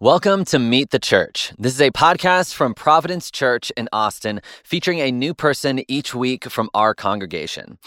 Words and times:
Welcome 0.00 0.44
to 0.44 0.60
Meet 0.60 0.90
the 0.90 1.00
Church. 1.00 1.52
This 1.58 1.74
is 1.74 1.80
a 1.80 1.90
podcast 1.90 2.54
from 2.54 2.72
Providence 2.72 3.32
Church 3.32 3.72
in 3.76 3.88
Austin 3.92 4.40
featuring 4.62 5.00
a 5.00 5.10
new 5.10 5.34
person 5.34 5.82
each 5.88 6.14
week 6.14 6.48
from 6.48 6.70
our 6.72 6.94
congregation. 6.94 7.78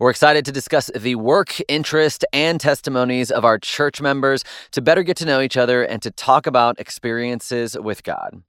We're 0.00 0.10
excited 0.10 0.44
to 0.44 0.52
discuss 0.52 0.92
the 0.96 1.16
work, 1.16 1.56
interest, 1.66 2.24
and 2.32 2.60
testimonies 2.60 3.32
of 3.32 3.44
our 3.44 3.58
church 3.58 4.00
members 4.00 4.44
to 4.70 4.80
better 4.80 5.02
get 5.02 5.16
to 5.16 5.26
know 5.26 5.40
each 5.40 5.56
other 5.56 5.82
and 5.82 6.00
to 6.02 6.12
talk 6.12 6.46
about 6.46 6.78
experiences 6.78 7.76
with 7.76 8.04
God. 8.04 8.40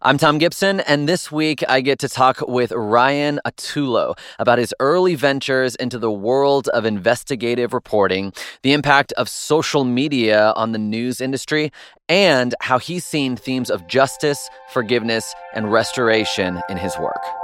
I'm 0.00 0.16
Tom 0.16 0.38
Gibson, 0.38 0.80
and 0.80 1.06
this 1.06 1.30
week 1.30 1.62
I 1.68 1.82
get 1.82 1.98
to 1.98 2.08
talk 2.08 2.40
with 2.48 2.72
Ryan 2.72 3.38
Autullo 3.46 4.16
about 4.38 4.56
his 4.56 4.72
early 4.80 5.14
ventures 5.14 5.74
into 5.74 5.98
the 5.98 6.10
world 6.10 6.68
of 6.68 6.86
investigative 6.86 7.74
reporting, 7.74 8.32
the 8.62 8.72
impact 8.72 9.12
of 9.12 9.28
social 9.28 9.84
media 9.84 10.54
on 10.56 10.72
the 10.72 10.78
news 10.78 11.20
industry, 11.20 11.70
and 12.08 12.54
how 12.60 12.78
he's 12.78 13.04
seen 13.04 13.36
themes 13.36 13.68
of 13.68 13.86
justice, 13.88 14.48
forgiveness, 14.72 15.34
and 15.54 15.70
restoration 15.70 16.62
in 16.70 16.78
his 16.78 16.98
work. 16.98 17.43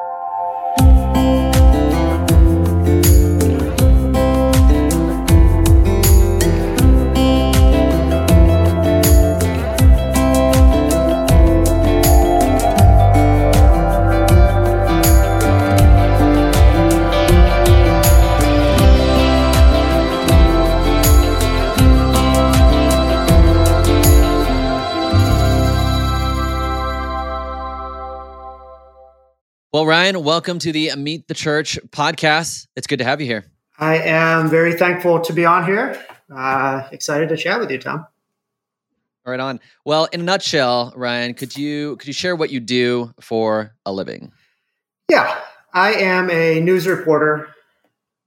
Well, 29.73 29.87
Ryan, 29.87 30.24
welcome 30.24 30.59
to 30.59 30.73
the 30.73 30.90
Meet 30.96 31.29
the 31.29 31.35
Church 31.35 31.79
podcast. 31.90 32.66
It's 32.74 32.88
good 32.88 32.99
to 32.99 33.04
have 33.04 33.21
you 33.21 33.29
here. 33.29 33.45
I 33.79 33.99
am 33.99 34.51
very 34.51 34.73
thankful 34.73 35.21
to 35.21 35.32
be 35.32 35.45
on 35.45 35.65
here. 35.65 35.96
Uh, 36.29 36.88
excited 36.90 37.29
to 37.29 37.37
chat 37.37 37.60
with 37.60 37.71
you, 37.71 37.79
Tom. 37.79 38.04
Right 39.24 39.38
on. 39.38 39.60
Well, 39.85 40.07
in 40.07 40.23
a 40.23 40.24
nutshell, 40.24 40.93
Ryan, 40.96 41.35
could 41.35 41.57
you 41.57 41.95
could 41.99 42.09
you 42.09 42.12
share 42.12 42.35
what 42.35 42.51
you 42.51 42.59
do 42.59 43.15
for 43.21 43.77
a 43.87 43.93
living? 43.93 44.32
Yeah, 45.09 45.38
I 45.73 45.93
am 45.93 46.32
a 46.32 46.59
news 46.59 46.88
reporter 46.88 47.55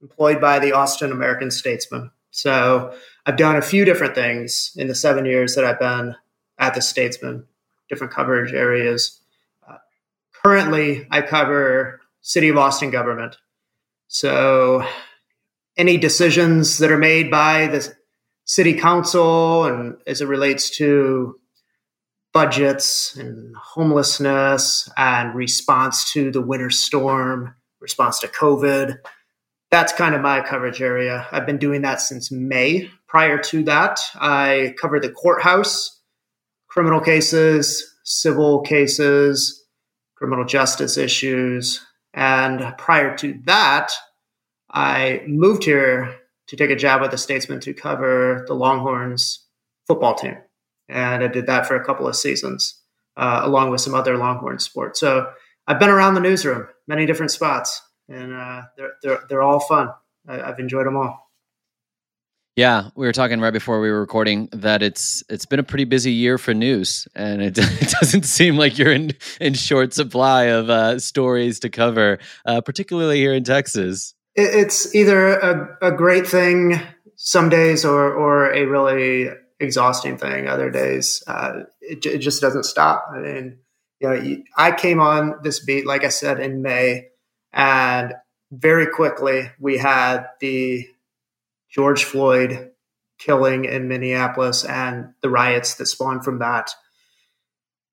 employed 0.00 0.40
by 0.40 0.60
the 0.60 0.72
Austin 0.72 1.12
American 1.12 1.50
Statesman. 1.50 2.10
So 2.30 2.94
I've 3.26 3.36
done 3.36 3.56
a 3.56 3.62
few 3.62 3.84
different 3.84 4.14
things 4.14 4.72
in 4.76 4.86
the 4.86 4.94
seven 4.94 5.26
years 5.26 5.56
that 5.56 5.66
I've 5.66 5.78
been 5.78 6.16
at 6.56 6.74
the 6.74 6.80
Statesman, 6.80 7.46
different 7.90 8.14
coverage 8.14 8.54
areas 8.54 9.20
currently 10.44 11.06
I 11.10 11.22
cover 11.22 12.00
City 12.20 12.48
of 12.48 12.58
Austin 12.58 12.90
government. 12.90 13.38
So 14.08 14.86
any 15.76 15.96
decisions 15.96 16.78
that 16.78 16.92
are 16.92 16.98
made 16.98 17.30
by 17.30 17.66
the 17.66 17.94
city 18.44 18.74
council 18.74 19.64
and 19.64 19.96
as 20.06 20.20
it 20.20 20.28
relates 20.28 20.70
to 20.76 21.40
budgets 22.32 23.16
and 23.16 23.56
homelessness 23.56 24.90
and 24.96 25.34
response 25.34 26.12
to 26.12 26.30
the 26.30 26.42
winter 26.42 26.68
storm, 26.68 27.54
response 27.80 28.18
to 28.20 28.28
COVID. 28.28 28.98
That's 29.70 29.92
kind 29.92 30.14
of 30.14 30.20
my 30.20 30.40
coverage 30.40 30.82
area. 30.82 31.26
I've 31.32 31.46
been 31.46 31.58
doing 31.58 31.82
that 31.82 32.00
since 32.00 32.30
May. 32.30 32.90
Prior 33.06 33.38
to 33.38 33.62
that, 33.64 34.00
I 34.16 34.74
covered 34.80 35.02
the 35.02 35.10
courthouse, 35.10 36.00
criminal 36.68 37.00
cases, 37.00 37.94
civil 38.02 38.60
cases, 38.60 39.63
criminal 40.24 40.46
justice 40.46 40.96
issues. 40.96 41.86
And 42.14 42.74
prior 42.78 43.14
to 43.18 43.38
that, 43.44 43.92
I 44.70 45.20
moved 45.26 45.64
here 45.64 46.16
to 46.46 46.56
take 46.56 46.70
a 46.70 46.76
job 46.76 47.02
with 47.02 47.10
the 47.10 47.18
Statesman 47.18 47.60
to 47.60 47.74
cover 47.74 48.42
the 48.48 48.54
Longhorns 48.54 49.44
football 49.86 50.14
team. 50.14 50.38
And 50.88 51.22
I 51.22 51.28
did 51.28 51.46
that 51.46 51.66
for 51.66 51.76
a 51.76 51.84
couple 51.84 52.08
of 52.08 52.16
seasons, 52.16 52.80
uh, 53.18 53.42
along 53.44 53.70
with 53.70 53.82
some 53.82 53.94
other 53.94 54.16
Longhorn 54.16 54.60
sports. 54.60 54.98
So 54.98 55.30
I've 55.66 55.78
been 55.78 55.90
around 55.90 56.14
the 56.14 56.20
newsroom, 56.20 56.68
many 56.88 57.04
different 57.04 57.30
spots, 57.30 57.82
and 58.08 58.32
uh, 58.32 58.62
they're, 58.78 58.92
they're, 59.02 59.20
they're 59.28 59.42
all 59.42 59.60
fun. 59.60 59.90
I, 60.26 60.40
I've 60.40 60.58
enjoyed 60.58 60.86
them 60.86 60.96
all. 60.96 61.23
Yeah, 62.56 62.90
we 62.94 63.06
were 63.06 63.12
talking 63.12 63.40
right 63.40 63.52
before 63.52 63.80
we 63.80 63.90
were 63.90 63.98
recording 63.98 64.48
that 64.52 64.80
it's 64.80 65.24
it's 65.28 65.44
been 65.44 65.58
a 65.58 65.64
pretty 65.64 65.84
busy 65.84 66.12
year 66.12 66.38
for 66.38 66.54
news, 66.54 67.08
and 67.12 67.42
it, 67.42 67.58
it 67.58 67.88
doesn't 68.00 68.24
seem 68.24 68.56
like 68.56 68.78
you're 68.78 68.92
in 68.92 69.12
in 69.40 69.54
short 69.54 69.92
supply 69.92 70.44
of 70.44 70.70
uh, 70.70 71.00
stories 71.00 71.58
to 71.60 71.68
cover, 71.68 72.20
uh, 72.46 72.60
particularly 72.60 73.18
here 73.18 73.34
in 73.34 73.42
Texas. 73.42 74.14
It's 74.36 74.94
either 74.94 75.30
a, 75.30 75.78
a 75.82 75.92
great 75.92 76.28
thing 76.28 76.80
some 77.16 77.48
days, 77.48 77.84
or 77.84 78.12
or 78.14 78.52
a 78.52 78.66
really 78.66 79.30
exhausting 79.58 80.16
thing 80.16 80.46
other 80.46 80.70
days. 80.70 81.24
Uh, 81.26 81.62
it, 81.80 82.06
it 82.06 82.18
just 82.18 82.40
doesn't 82.40 82.64
stop. 82.64 83.04
I 83.12 83.18
mean, 83.18 83.58
you 83.98 84.08
know, 84.08 84.36
I 84.56 84.70
came 84.70 85.00
on 85.00 85.40
this 85.42 85.64
beat, 85.64 85.86
like 85.86 86.04
I 86.04 86.08
said, 86.08 86.38
in 86.38 86.62
May, 86.62 87.08
and 87.52 88.14
very 88.52 88.86
quickly 88.86 89.50
we 89.58 89.78
had 89.78 90.26
the 90.38 90.86
George 91.74 92.04
Floyd 92.04 92.70
killing 93.18 93.64
in 93.64 93.88
Minneapolis 93.88 94.64
and 94.64 95.12
the 95.22 95.30
riots 95.30 95.74
that 95.74 95.86
spawned 95.86 96.24
from 96.24 96.38
that. 96.38 96.70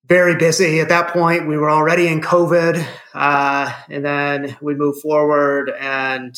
Very 0.05 0.35
busy 0.35 0.79
at 0.79 0.89
that 0.89 1.09
point. 1.13 1.47
We 1.47 1.57
were 1.57 1.71
already 1.71 2.07
in 2.07 2.21
COVID, 2.21 2.85
uh, 3.13 3.73
and 3.89 4.05
then 4.05 4.57
we 4.61 4.75
moved 4.75 5.01
forward, 5.01 5.71
and 5.79 6.35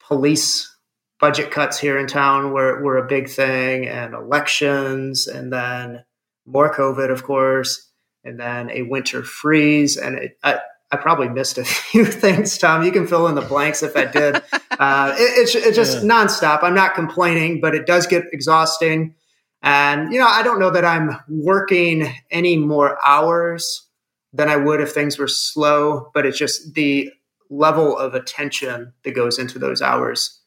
police 0.00 0.74
budget 1.20 1.50
cuts 1.50 1.78
here 1.78 1.98
in 1.98 2.08
town 2.08 2.52
were, 2.52 2.82
were 2.82 2.98
a 2.98 3.06
big 3.06 3.28
thing, 3.28 3.86
and 3.86 4.14
elections, 4.14 5.28
and 5.28 5.52
then 5.52 6.04
more 6.44 6.74
COVID, 6.74 7.10
of 7.10 7.22
course, 7.22 7.90
and 8.24 8.40
then 8.40 8.70
a 8.70 8.82
winter 8.82 9.22
freeze. 9.22 9.96
And 9.96 10.18
it, 10.18 10.38
I, 10.42 10.60
I 10.92 10.96
probably 10.96 11.30
missed 11.30 11.56
a 11.56 11.64
few 11.64 12.04
things, 12.04 12.56
Tom. 12.58 12.84
You 12.84 12.92
can 12.92 13.06
fill 13.06 13.26
in 13.26 13.34
the 13.34 13.40
blanks 13.40 13.82
if 13.82 13.96
I 13.96 14.04
did. 14.04 14.36
uh, 14.78 15.14
it, 15.18 15.38
it's, 15.38 15.54
it's 15.54 15.76
just 15.76 16.02
yeah. 16.02 16.08
nonstop. 16.08 16.62
I'm 16.62 16.74
not 16.74 16.94
complaining, 16.94 17.60
but 17.60 17.74
it 17.74 17.86
does 17.86 18.06
get 18.06 18.24
exhausting. 18.32 19.14
And, 19.62 20.12
you 20.12 20.18
know, 20.18 20.26
I 20.26 20.42
don't 20.42 20.60
know 20.60 20.70
that 20.70 20.84
I'm 20.84 21.16
working 21.28 22.12
any 22.30 22.56
more 22.56 22.98
hours 23.06 23.88
than 24.32 24.48
I 24.48 24.56
would 24.56 24.80
if 24.80 24.92
things 24.92 25.18
were 25.18 25.28
slow, 25.28 26.10
but 26.14 26.26
it's 26.26 26.38
just 26.38 26.74
the 26.74 27.10
level 27.48 27.96
of 27.96 28.14
attention 28.14 28.92
that 29.04 29.12
goes 29.12 29.38
into 29.38 29.58
those 29.58 29.80
hours 29.80 30.40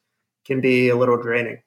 can 0.44 0.60
be 0.60 0.88
a 0.88 0.96
little 0.96 1.20
draining. 1.20 1.62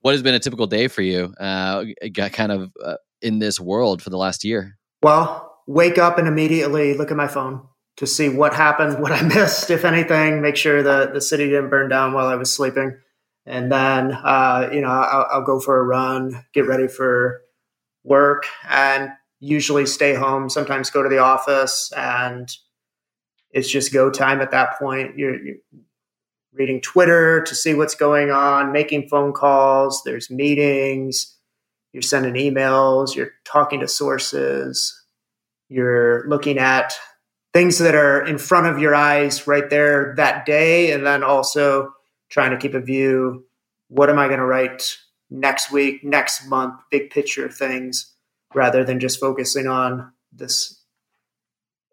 What 0.00 0.12
has 0.12 0.22
been 0.22 0.34
a 0.34 0.38
typical 0.38 0.66
day 0.66 0.88
for 0.88 1.02
you, 1.02 1.34
uh, 1.38 1.84
kind 2.14 2.50
of 2.52 2.72
uh, 2.82 2.96
in 3.20 3.38
this 3.38 3.60
world 3.60 4.00
for 4.00 4.08
the 4.08 4.16
last 4.16 4.42
year? 4.42 4.78
Well, 5.02 5.58
wake 5.66 5.98
up 5.98 6.18
and 6.18 6.26
immediately 6.26 6.94
look 6.94 7.10
at 7.10 7.16
my 7.16 7.28
phone 7.28 7.66
to 8.00 8.06
see 8.06 8.30
what 8.30 8.54
happened, 8.54 8.98
what 8.98 9.12
I 9.12 9.20
missed, 9.34 9.70
if 9.70 9.84
anything, 9.84 10.40
make 10.40 10.56
sure 10.56 10.82
that 10.82 11.12
the 11.12 11.20
city 11.20 11.44
didn't 11.44 11.68
burn 11.68 11.90
down 11.90 12.14
while 12.14 12.26
I 12.26 12.34
was 12.34 12.50
sleeping. 12.50 12.96
And 13.44 13.70
then, 13.70 14.12
uh, 14.12 14.70
you 14.72 14.80
know, 14.80 14.88
I'll, 14.88 15.26
I'll, 15.30 15.44
go 15.44 15.60
for 15.60 15.78
a 15.78 15.84
run, 15.84 16.44
get 16.54 16.66
ready 16.66 16.88
for 16.88 17.42
work, 18.02 18.46
and 18.68 19.10
usually 19.38 19.84
stay 19.84 20.14
home, 20.14 20.48
sometimes 20.48 20.88
go 20.88 21.02
to 21.02 21.10
the 21.10 21.18
office. 21.18 21.92
And 21.94 22.50
it's 23.50 23.70
just 23.70 23.92
go 23.92 24.10
time 24.10 24.40
at 24.40 24.50
that 24.52 24.78
point. 24.78 25.18
You're, 25.18 25.38
you're 25.42 25.56
reading 26.54 26.80
Twitter 26.80 27.42
to 27.42 27.54
see 27.54 27.74
what's 27.74 27.94
going 27.94 28.30
on, 28.30 28.72
making 28.72 29.10
phone 29.10 29.34
calls, 29.34 30.02
there's 30.04 30.30
meetings, 30.30 31.36
you're 31.92 32.02
sending 32.02 32.34
emails, 32.34 33.14
you're 33.14 33.32
talking 33.44 33.80
to 33.80 33.88
sources, 33.88 35.04
you're 35.68 36.26
looking 36.28 36.56
at 36.56 36.94
things 37.52 37.78
that 37.78 37.94
are 37.94 38.24
in 38.24 38.38
front 38.38 38.66
of 38.66 38.78
your 38.78 38.94
eyes 38.94 39.46
right 39.46 39.68
there 39.70 40.14
that 40.16 40.46
day 40.46 40.92
and 40.92 41.04
then 41.04 41.22
also 41.22 41.92
trying 42.30 42.50
to 42.50 42.58
keep 42.58 42.74
a 42.74 42.80
view 42.80 43.44
what 43.88 44.10
am 44.10 44.18
i 44.18 44.26
going 44.26 44.38
to 44.38 44.46
write 44.46 44.96
next 45.30 45.72
week 45.72 46.02
next 46.04 46.46
month 46.46 46.74
big 46.90 47.10
picture 47.10 47.48
things 47.48 48.14
rather 48.54 48.84
than 48.84 49.00
just 49.00 49.20
focusing 49.20 49.66
on 49.66 50.12
this 50.32 50.80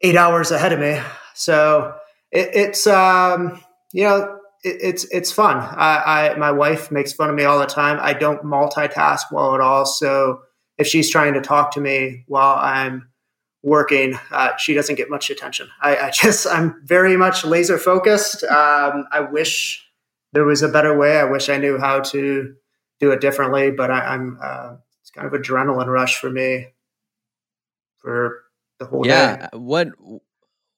eight 0.01 0.15
hours 0.15 0.51
ahead 0.51 0.74
of 0.74 0.80
me. 0.80 1.00
So 1.33 1.95
it, 2.31 2.50
it's 2.54 2.88
um 2.88 3.62
you 3.94 4.04
know 4.04 4.39
it, 4.63 4.77
it's 4.81 5.06
it's 5.12 5.31
fun. 5.31 5.57
I, 5.57 6.31
I 6.33 6.36
my 6.38 6.51
wife 6.51 6.92
makes 6.92 7.13
fun 7.13 7.30
of 7.30 7.36
me 7.36 7.44
all 7.44 7.59
the 7.59 7.65
time. 7.65 8.00
I 8.01 8.13
don't 8.13 8.44
multitask 8.44 9.21
well 9.31 9.56
at 9.56 9.62
all. 9.62 9.86
So 9.86 10.42
if 10.77 10.88
she's 10.88 11.09
trying 11.09 11.33
to 11.33 11.42
talk 11.42 11.71
to 11.71 11.81
me 11.81 12.24
while 12.27 12.56
i'm 12.59 13.09
working, 13.68 14.18
uh, 14.31 14.56
she 14.56 14.74
doesn't 14.74 14.96
get 14.96 15.10
much 15.10 15.30
attention. 15.30 15.68
I, 15.81 15.98
I, 15.98 16.12
just, 16.14 16.48
I'm 16.48 16.81
very 16.86 17.18
much 17.18 17.46
laser 17.46 17.78
focused. 17.78 18.44
Um, 18.46 19.06
I 19.12 19.19
wish 19.19 19.86
there 20.34 20.46
was 20.46 20.62
a 20.62 20.69
better 20.69 20.98
way. 20.98 21.19
I 21.19 21.25
wish 21.25 21.50
I 21.50 21.58
knew 21.58 21.78
how 21.78 22.00
to 22.00 22.56
do 23.00 23.12
it 23.12 23.22
differently, 23.22 23.72
but 23.72 23.92
I, 23.92 24.16
am 24.16 24.40
uh, 24.42 24.75
it's 25.02 25.12
kind 25.12 25.28
of 25.28 25.34
adrenaline 25.34 25.88
rush 25.88 26.19
for 26.19 26.30
me 26.30 26.68
for 27.98 28.44
the 28.80 28.86
whole 28.86 29.06
yeah. 29.06 29.36
day. 29.36 29.48
Uh, 29.54 29.60
what 29.60 29.90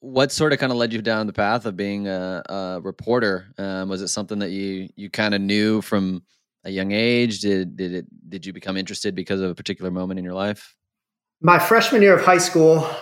what 0.01 0.31
sort 0.31 0.53
of 0.53 0.59
kind 0.59 0.71
of 0.71 0.77
led 0.77 0.93
you 0.93 1.01
down 1.01 1.27
the 1.27 1.33
path 1.33 1.65
of 1.65 1.75
being 1.75 2.07
a, 2.07 2.41
a 2.49 2.79
reporter? 2.81 3.53
Um, 3.57 3.89
was 3.89 4.01
it 4.01 4.07
something 4.07 4.39
that 4.39 4.49
you 4.49 4.89
you 4.95 5.09
kind 5.09 5.33
of 5.33 5.41
knew 5.41 5.81
from 5.81 6.23
a 6.63 6.69
young 6.69 6.91
age? 6.91 7.39
Did 7.39 7.75
did 7.75 7.93
it 7.93 8.29
did 8.29 8.45
you 8.45 8.53
become 8.53 8.77
interested 8.77 9.13
because 9.13 9.41
of 9.41 9.51
a 9.51 9.55
particular 9.55 9.91
moment 9.91 10.17
in 10.17 10.25
your 10.25 10.33
life? 10.33 10.75
My 11.41 11.57
freshman 11.57 12.01
year 12.01 12.17
of 12.17 12.25
high 12.25 12.37
school 12.37 12.85
I 12.85 12.95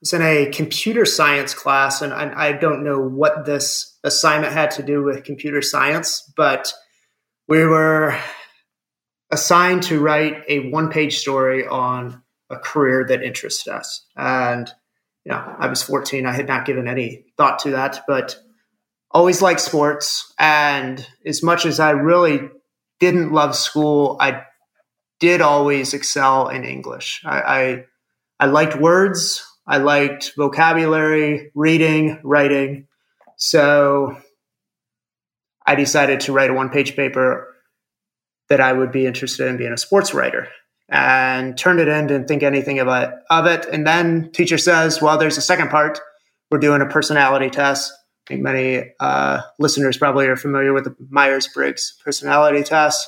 was 0.00 0.12
in 0.14 0.22
a 0.22 0.46
computer 0.46 1.04
science 1.04 1.52
class, 1.52 2.00
and 2.00 2.12
I, 2.14 2.48
I 2.48 2.52
don't 2.52 2.84
know 2.84 3.00
what 3.00 3.44
this 3.44 3.98
assignment 4.02 4.54
had 4.54 4.70
to 4.72 4.82
do 4.82 5.02
with 5.02 5.24
computer 5.24 5.60
science, 5.60 6.32
but 6.36 6.72
we 7.48 7.66
were 7.66 8.18
assigned 9.30 9.82
to 9.84 10.00
write 10.00 10.42
a 10.48 10.70
one 10.70 10.88
page 10.88 11.18
story 11.18 11.66
on 11.66 12.22
a 12.48 12.56
career 12.56 13.04
that 13.08 13.22
interested 13.22 13.74
us. 13.74 14.06
And, 14.16 14.72
you 15.24 15.32
know, 15.32 15.56
I 15.58 15.66
was 15.66 15.82
14. 15.82 16.24
I 16.24 16.32
had 16.32 16.48
not 16.48 16.64
given 16.64 16.88
any 16.88 17.26
thought 17.36 17.58
to 17.60 17.72
that, 17.72 18.04
but 18.08 18.36
always 19.10 19.42
liked 19.42 19.60
sports. 19.60 20.32
And 20.38 21.06
as 21.26 21.42
much 21.42 21.66
as 21.66 21.78
I 21.78 21.90
really 21.90 22.48
didn't 23.00 23.32
love 23.32 23.54
school, 23.54 24.16
I 24.18 24.44
did 25.20 25.40
always 25.40 25.94
excel 25.94 26.48
in 26.48 26.64
English. 26.64 27.22
I, 27.24 27.40
I, 27.40 27.84
I 28.40 28.46
liked 28.46 28.74
words. 28.74 29.46
I 29.66 29.76
liked 29.76 30.32
vocabulary, 30.36 31.52
reading, 31.54 32.18
writing. 32.24 32.88
So 33.36 34.16
I 35.64 35.76
decided 35.76 36.20
to 36.20 36.32
write 36.32 36.50
a 36.50 36.54
one 36.54 36.70
page 36.70 36.96
paper 36.96 37.54
that 38.48 38.60
I 38.60 38.72
would 38.72 38.90
be 38.90 39.06
interested 39.06 39.46
in 39.46 39.58
being 39.58 39.72
a 39.72 39.78
sports 39.78 40.12
writer 40.12 40.48
and 40.88 41.56
turned 41.56 41.78
it 41.78 41.86
in, 41.86 42.08
didn't 42.08 42.26
think 42.26 42.42
anything 42.42 42.78
it, 42.78 42.88
of 42.88 43.46
it. 43.46 43.66
And 43.70 43.86
then 43.86 44.32
teacher 44.32 44.58
says, 44.58 45.00
well, 45.00 45.18
there's 45.18 45.38
a 45.38 45.42
second 45.42 45.70
part. 45.70 46.00
We're 46.50 46.58
doing 46.58 46.82
a 46.82 46.86
personality 46.86 47.48
test. 47.48 47.92
I 48.26 48.34
think 48.34 48.42
many 48.42 48.92
uh, 48.98 49.42
listeners 49.60 49.96
probably 49.98 50.26
are 50.26 50.36
familiar 50.36 50.72
with 50.72 50.84
the 50.84 50.96
Myers-Briggs 51.10 51.98
personality 52.04 52.64
test. 52.64 53.06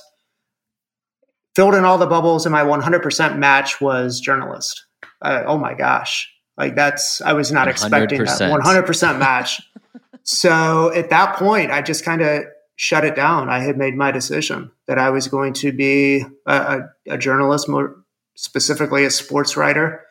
Filled 1.55 1.75
in 1.75 1.85
all 1.85 1.99
the 1.99 2.07
bubbles, 2.07 2.47
and 2.47 2.53
my 2.53 2.63
100% 2.63 3.39
match 3.39 3.81
was 3.81 4.21
journalist. 4.21 4.87
Uh, 5.21 5.43
oh 5.47 5.59
my 5.59 5.75
gosh. 5.75 6.33
Like 6.57 6.75
that's, 6.75 7.21
I 7.21 7.33
was 7.33 7.53
not 7.53 7.69
100%. 7.69 7.71
expecting 7.71 8.25
that 8.25 8.39
100% 8.39 9.19
match. 9.19 9.61
so 10.23 10.93
at 10.95 11.11
that 11.11 11.37
point, 11.37 11.71
I 11.71 11.83
just 11.83 12.05
kind 12.05 12.23
of 12.23 12.45
shut 12.77 13.05
it 13.05 13.15
down. 13.15 13.49
I 13.49 13.61
had 13.61 13.77
made 13.77 13.95
my 13.95 14.11
decision 14.11 14.71
that 14.87 14.99
I 14.99 15.11
was 15.11 15.29
going 15.29 15.53
to 15.55 15.73
be 15.73 16.25
a, 16.47 16.55
a, 16.55 16.81
a 17.11 17.19
journalist, 17.19 17.69
more 17.69 17.97
specifically 18.35 19.05
a 19.05 19.11
sports 19.11 19.57
writer. 19.57 20.05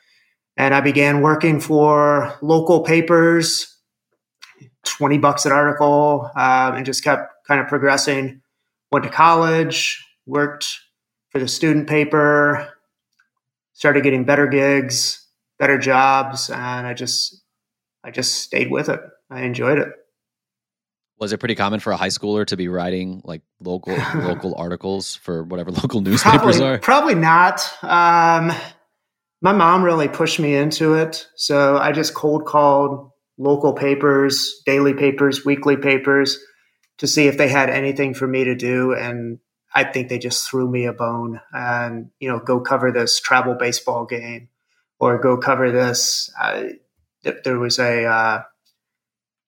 And 0.57 0.73
I 0.73 0.81
began 0.81 1.21
working 1.21 1.59
for 1.59 2.37
local 2.41 2.81
papers, 2.81 3.77
20 4.85 5.17
bucks 5.17 5.45
an 5.45 5.51
article, 5.51 6.29
uh, 6.35 6.73
and 6.75 6.85
just 6.85 7.03
kept 7.03 7.33
kind 7.47 7.59
of 7.59 7.67
progressing. 7.67 8.41
Went 8.91 9.05
to 9.05 9.11
college, 9.11 10.05
worked 10.25 10.79
for 11.31 11.39
the 11.39 11.47
student 11.47 11.87
paper, 11.87 12.69
started 13.73 14.03
getting 14.03 14.25
better 14.25 14.47
gigs, 14.47 15.27
better 15.57 15.77
jobs, 15.77 16.49
and 16.49 16.85
I 16.85 16.93
just 16.93 17.41
I 18.03 18.11
just 18.11 18.41
stayed 18.41 18.69
with 18.69 18.89
it. 18.89 18.99
I 19.29 19.41
enjoyed 19.41 19.79
it. 19.79 19.89
Was 21.19 21.33
it 21.33 21.37
pretty 21.37 21.55
common 21.55 21.79
for 21.79 21.91
a 21.91 21.97
high 21.97 22.07
schooler 22.07 22.45
to 22.47 22.57
be 22.57 22.67
writing 22.67 23.21
like 23.23 23.41
local 23.59 23.95
local 24.15 24.55
articles 24.55 25.15
for 25.15 25.43
whatever 25.43 25.71
local 25.83 26.01
newspapers 26.01 26.57
probably, 26.57 26.63
are? 26.63 26.79
Probably 26.79 27.15
not. 27.15 27.61
Um, 27.83 28.51
my 29.41 29.53
mom 29.53 29.83
really 29.83 30.07
pushed 30.07 30.39
me 30.39 30.55
into 30.55 30.95
it, 30.95 31.27
so 31.35 31.77
I 31.77 31.91
just 31.91 32.13
cold 32.13 32.45
called 32.45 33.11
local 33.37 33.73
papers, 33.73 34.61
daily 34.65 34.93
papers, 34.93 35.45
weekly 35.45 35.77
papers 35.77 36.37
to 36.99 37.07
see 37.07 37.27
if 37.27 37.37
they 37.37 37.47
had 37.47 37.69
anything 37.69 38.13
for 38.13 38.27
me 38.27 38.43
to 38.43 38.55
do, 38.55 38.93
and 38.93 39.39
I 39.73 39.83
think 39.85 40.09
they 40.09 40.19
just 40.19 40.49
threw 40.49 40.69
me 40.69 40.85
a 40.85 40.93
bone 40.93 41.39
and 41.53 42.11
you 42.19 42.29
know 42.29 42.39
go 42.39 42.59
cover 42.59 42.91
this 42.91 43.19
travel 43.19 43.55
baseball 43.55 44.05
game 44.05 44.49
or 44.99 45.17
go 45.17 45.37
cover 45.37 45.71
this. 45.71 46.31
Uh, 46.39 46.63
there 47.43 47.59
was 47.59 47.79
a 47.79 48.05
uh, 48.05 48.43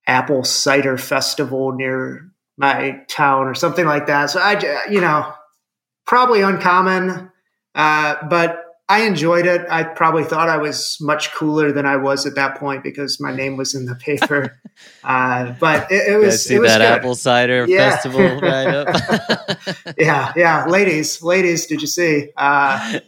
apple 0.07 0.43
cider 0.43 0.97
festival 0.97 1.71
near 1.73 2.29
my 2.57 3.01
town 3.07 3.47
or 3.47 3.55
something 3.55 3.85
like 3.85 4.07
that. 4.07 4.29
So 4.29 4.39
I, 4.39 4.85
you 4.89 5.01
know, 5.01 5.33
probably 6.05 6.41
uncommon, 6.41 7.31
uh, 7.75 8.15
but 8.27 8.62
I 8.89 9.03
enjoyed 9.03 9.45
it. 9.45 9.65
I 9.69 9.83
probably 9.83 10.25
thought 10.25 10.49
I 10.49 10.57
was 10.57 10.97
much 10.99 11.33
cooler 11.33 11.71
than 11.71 11.85
I 11.85 11.95
was 11.95 12.25
at 12.25 12.35
that 12.35 12.57
point 12.57 12.83
because 12.83 13.19
my 13.19 13.33
name 13.33 13.55
was 13.55 13.73
in 13.73 13.85
the 13.85 13.95
paper. 13.95 14.59
Uh, 15.03 15.53
but 15.59 15.89
it, 15.91 16.13
it 16.13 16.17
was. 16.17 16.45
see 16.45 16.55
it 16.55 16.59
was 16.59 16.71
that 16.71 16.79
good. 16.79 16.87
apple 16.87 17.13
cider 17.13 17.65
yeah. 17.67 17.91
festival 17.91 18.21
right 18.41 18.67
up. 18.67 19.59
yeah, 19.99 20.33
yeah, 20.35 20.65
ladies, 20.65 21.21
ladies, 21.21 21.67
did 21.67 21.79
you 21.79 21.85
see? 21.85 22.29
Uh, 22.35 22.99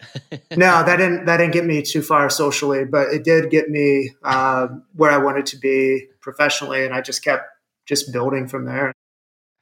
no, 0.51 0.83
that 0.83 0.97
didn't 0.97 1.25
that 1.25 1.37
didn't 1.37 1.53
get 1.53 1.65
me 1.65 1.81
too 1.81 2.03
far 2.03 2.29
socially, 2.29 2.85
but 2.85 3.07
it 3.07 3.23
did 3.23 3.49
get 3.49 3.69
me 3.69 4.11
uh, 4.23 4.67
where 4.93 5.09
I 5.09 5.17
wanted 5.17 5.47
to 5.47 5.57
be 5.57 6.05
professionally, 6.21 6.85
and 6.85 6.93
I 6.93 7.01
just 7.01 7.23
kept 7.23 7.45
just 7.87 8.13
building 8.13 8.47
from 8.47 8.65
there. 8.65 8.93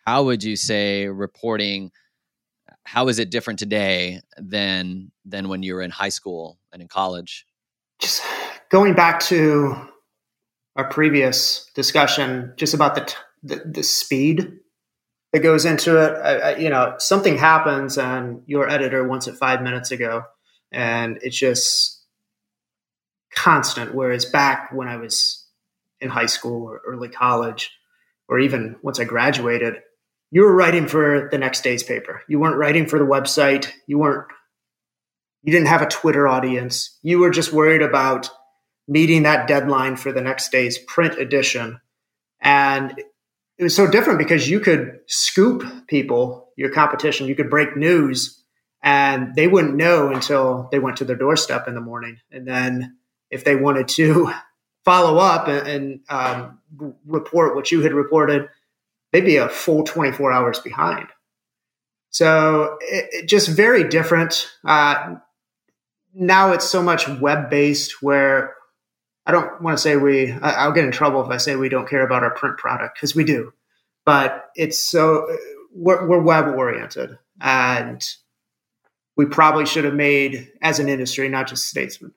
How 0.05 0.25
would 0.25 0.43
you 0.43 0.57
say 0.57 1.07
reporting? 1.07 1.91
How 2.85 3.07
is 3.07 3.19
it 3.19 3.29
different 3.29 3.59
today 3.59 4.21
than 4.37 5.11
than 5.25 5.49
when 5.49 5.63
you 5.63 5.75
were 5.75 5.81
in 5.81 5.91
high 5.91 6.09
school 6.09 6.59
and 6.71 6.81
in 6.81 6.87
college? 6.87 7.45
Just 7.99 8.21
going 8.69 8.93
back 8.93 9.19
to 9.21 9.75
our 10.75 10.89
previous 10.89 11.69
discussion, 11.75 12.53
just 12.57 12.73
about 12.73 12.95
the 12.95 13.01
t- 13.01 13.15
the, 13.43 13.61
the, 13.65 13.83
speed 13.83 14.53
that 15.33 15.39
goes 15.39 15.65
into 15.65 15.97
it. 15.97 16.13
I, 16.17 16.37
I, 16.37 16.57
you 16.57 16.69
know, 16.69 16.95
something 16.97 17.37
happens 17.37 17.97
and 17.97 18.41
your 18.45 18.69
editor 18.69 19.05
wants 19.07 19.27
it 19.27 19.35
five 19.35 19.61
minutes 19.61 19.91
ago, 19.91 20.23
and 20.71 21.19
it's 21.21 21.37
just 21.37 22.03
constant. 23.35 23.93
Whereas 23.93 24.25
back 24.25 24.71
when 24.71 24.87
I 24.87 24.97
was 24.97 25.45
in 25.99 26.09
high 26.09 26.27
school 26.27 26.63
or 26.63 26.81
early 26.85 27.09
college, 27.09 27.71
or 28.27 28.39
even 28.39 28.77
once 28.81 28.99
I 28.99 29.03
graduated, 29.03 29.75
you 30.33 30.41
were 30.41 30.55
writing 30.55 30.87
for 30.87 31.29
the 31.29 31.37
next 31.37 31.63
day's 31.63 31.83
paper. 31.83 32.23
You 32.27 32.39
weren't 32.39 32.57
writing 32.57 32.87
for 32.87 32.97
the 32.97 33.05
website. 33.05 33.67
You 33.85 33.99
weren't, 33.99 34.25
you 35.43 35.53
didn't 35.53 35.67
have 35.67 35.83
a 35.83 35.87
Twitter 35.87 36.27
audience. 36.27 36.97
You 37.03 37.19
were 37.19 37.29
just 37.29 37.53
worried 37.53 37.83
about 37.83 38.31
meeting 38.87 39.23
that 39.23 39.47
deadline 39.47 39.95
for 39.95 40.11
the 40.11 40.21
next 40.21 40.51
day's 40.51 40.79
print 40.79 41.19
edition. 41.19 41.79
And 42.41 42.97
it 43.59 43.63
was 43.63 43.75
so 43.75 43.85
different 43.85 44.17
because 44.17 44.49
you 44.49 44.59
could 44.59 45.01
scoop 45.05 45.63
people, 45.85 46.49
your 46.57 46.71
competition, 46.71 47.27
you 47.27 47.35
could 47.35 47.51
break 47.51 47.77
news, 47.77 48.43
and 48.81 49.35
they 49.35 49.47
wouldn't 49.47 49.75
know 49.75 50.11
until 50.11 50.67
they 50.71 50.79
went 50.79 50.97
to 50.97 51.05
their 51.05 51.15
doorstep 51.15 51.67
in 51.67 51.75
the 51.75 51.79
morning. 51.79 52.17
And 52.31 52.47
then 52.47 52.97
if 53.29 53.43
they 53.43 53.55
wanted 53.55 53.87
to 53.89 54.33
follow 54.83 55.19
up 55.19 55.47
and, 55.47 55.67
and 55.67 55.99
um, 56.09 56.95
report 57.05 57.55
what 57.55 57.71
you 57.71 57.81
had 57.81 57.93
reported, 57.93 58.49
they'd 59.13 59.21
be 59.21 59.37
a 59.37 59.47
full 59.47 59.83
24 59.83 60.33
hours 60.33 60.59
behind. 60.59 61.07
So 62.09 62.77
it, 62.81 63.09
it 63.11 63.29
just 63.29 63.47
very 63.47 63.87
different. 63.87 64.51
Uh, 64.65 65.15
now 66.13 66.51
it's 66.51 66.69
so 66.69 66.83
much 66.83 67.07
web 67.07 67.49
based 67.49 68.01
where 68.01 68.55
I 69.25 69.31
don't 69.31 69.61
want 69.61 69.77
to 69.77 69.81
say 69.81 69.95
we, 69.95 70.31
I, 70.31 70.67
will 70.67 70.73
get 70.73 70.83
in 70.83 70.91
trouble 70.91 71.23
if 71.23 71.29
I 71.29 71.37
say 71.37 71.55
we 71.55 71.69
don't 71.69 71.87
care 71.87 72.05
about 72.05 72.23
our 72.23 72.33
print 72.33 72.57
product 72.57 72.97
because 72.97 73.15
we 73.15 73.23
do, 73.23 73.53
but 74.05 74.49
it's 74.55 74.83
so, 74.83 75.27
we're, 75.73 76.05
we're 76.05 76.21
web 76.21 76.47
oriented 76.55 77.17
and 77.39 78.03
we 79.15 79.25
probably 79.25 79.65
should 79.65 79.85
have 79.85 79.93
made 79.93 80.51
as 80.61 80.79
an 80.79 80.89
industry, 80.89 81.29
not 81.29 81.47
just 81.47 81.69
Statesman, 81.69 82.13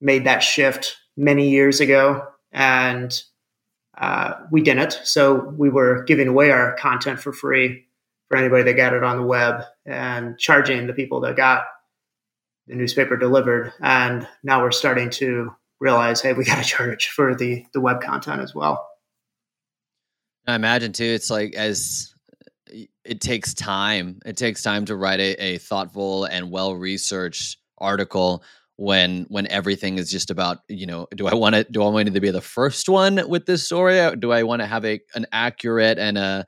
made 0.00 0.24
that 0.24 0.40
shift 0.40 0.96
many 1.16 1.50
years 1.50 1.80
ago. 1.80 2.26
And 2.52 3.18
uh, 3.96 4.34
we 4.50 4.62
didn't. 4.62 4.98
So 5.04 5.34
we 5.56 5.68
were 5.68 6.04
giving 6.04 6.28
away 6.28 6.50
our 6.50 6.74
content 6.76 7.20
for 7.20 7.32
free 7.32 7.86
for 8.28 8.36
anybody 8.36 8.64
that 8.64 8.74
got 8.74 8.94
it 8.94 9.04
on 9.04 9.18
the 9.18 9.26
web 9.26 9.62
and 9.84 10.38
charging 10.38 10.86
the 10.86 10.94
people 10.94 11.20
that 11.20 11.36
got 11.36 11.64
the 12.66 12.74
newspaper 12.74 13.16
delivered. 13.16 13.72
And 13.80 14.26
now 14.42 14.62
we're 14.62 14.70
starting 14.70 15.10
to 15.10 15.54
realize, 15.80 16.22
hey, 16.22 16.32
we 16.32 16.44
got 16.44 16.56
to 16.56 16.64
charge 16.68 17.08
for 17.08 17.34
the 17.34 17.66
the 17.72 17.80
web 17.80 18.00
content 18.00 18.40
as 18.40 18.54
well. 18.54 18.88
I 20.46 20.54
imagine 20.54 20.92
too. 20.92 21.04
It's 21.04 21.30
like 21.30 21.54
as 21.54 22.14
it 23.04 23.20
takes 23.20 23.54
time. 23.54 24.20
It 24.24 24.36
takes 24.36 24.62
time 24.62 24.86
to 24.86 24.96
write 24.96 25.20
a, 25.20 25.34
a 25.42 25.58
thoughtful 25.58 26.24
and 26.24 26.50
well 26.50 26.74
researched 26.74 27.58
article 27.78 28.42
when 28.76 29.26
when 29.28 29.46
everything 29.48 29.98
is 29.98 30.10
just 30.10 30.30
about 30.30 30.58
you 30.68 30.86
know 30.86 31.06
do 31.14 31.26
i 31.26 31.34
want 31.34 31.54
to 31.54 31.64
do 31.64 31.82
i 31.82 31.88
want 31.88 32.12
to 32.12 32.20
be 32.20 32.30
the 32.30 32.40
first 32.40 32.88
one 32.88 33.20
with 33.28 33.46
this 33.46 33.64
story 33.64 34.16
do 34.16 34.32
i 34.32 34.42
want 34.42 34.60
to 34.60 34.66
have 34.66 34.84
a 34.84 34.98
an 35.14 35.26
accurate 35.32 35.98
and 35.98 36.16
a 36.16 36.44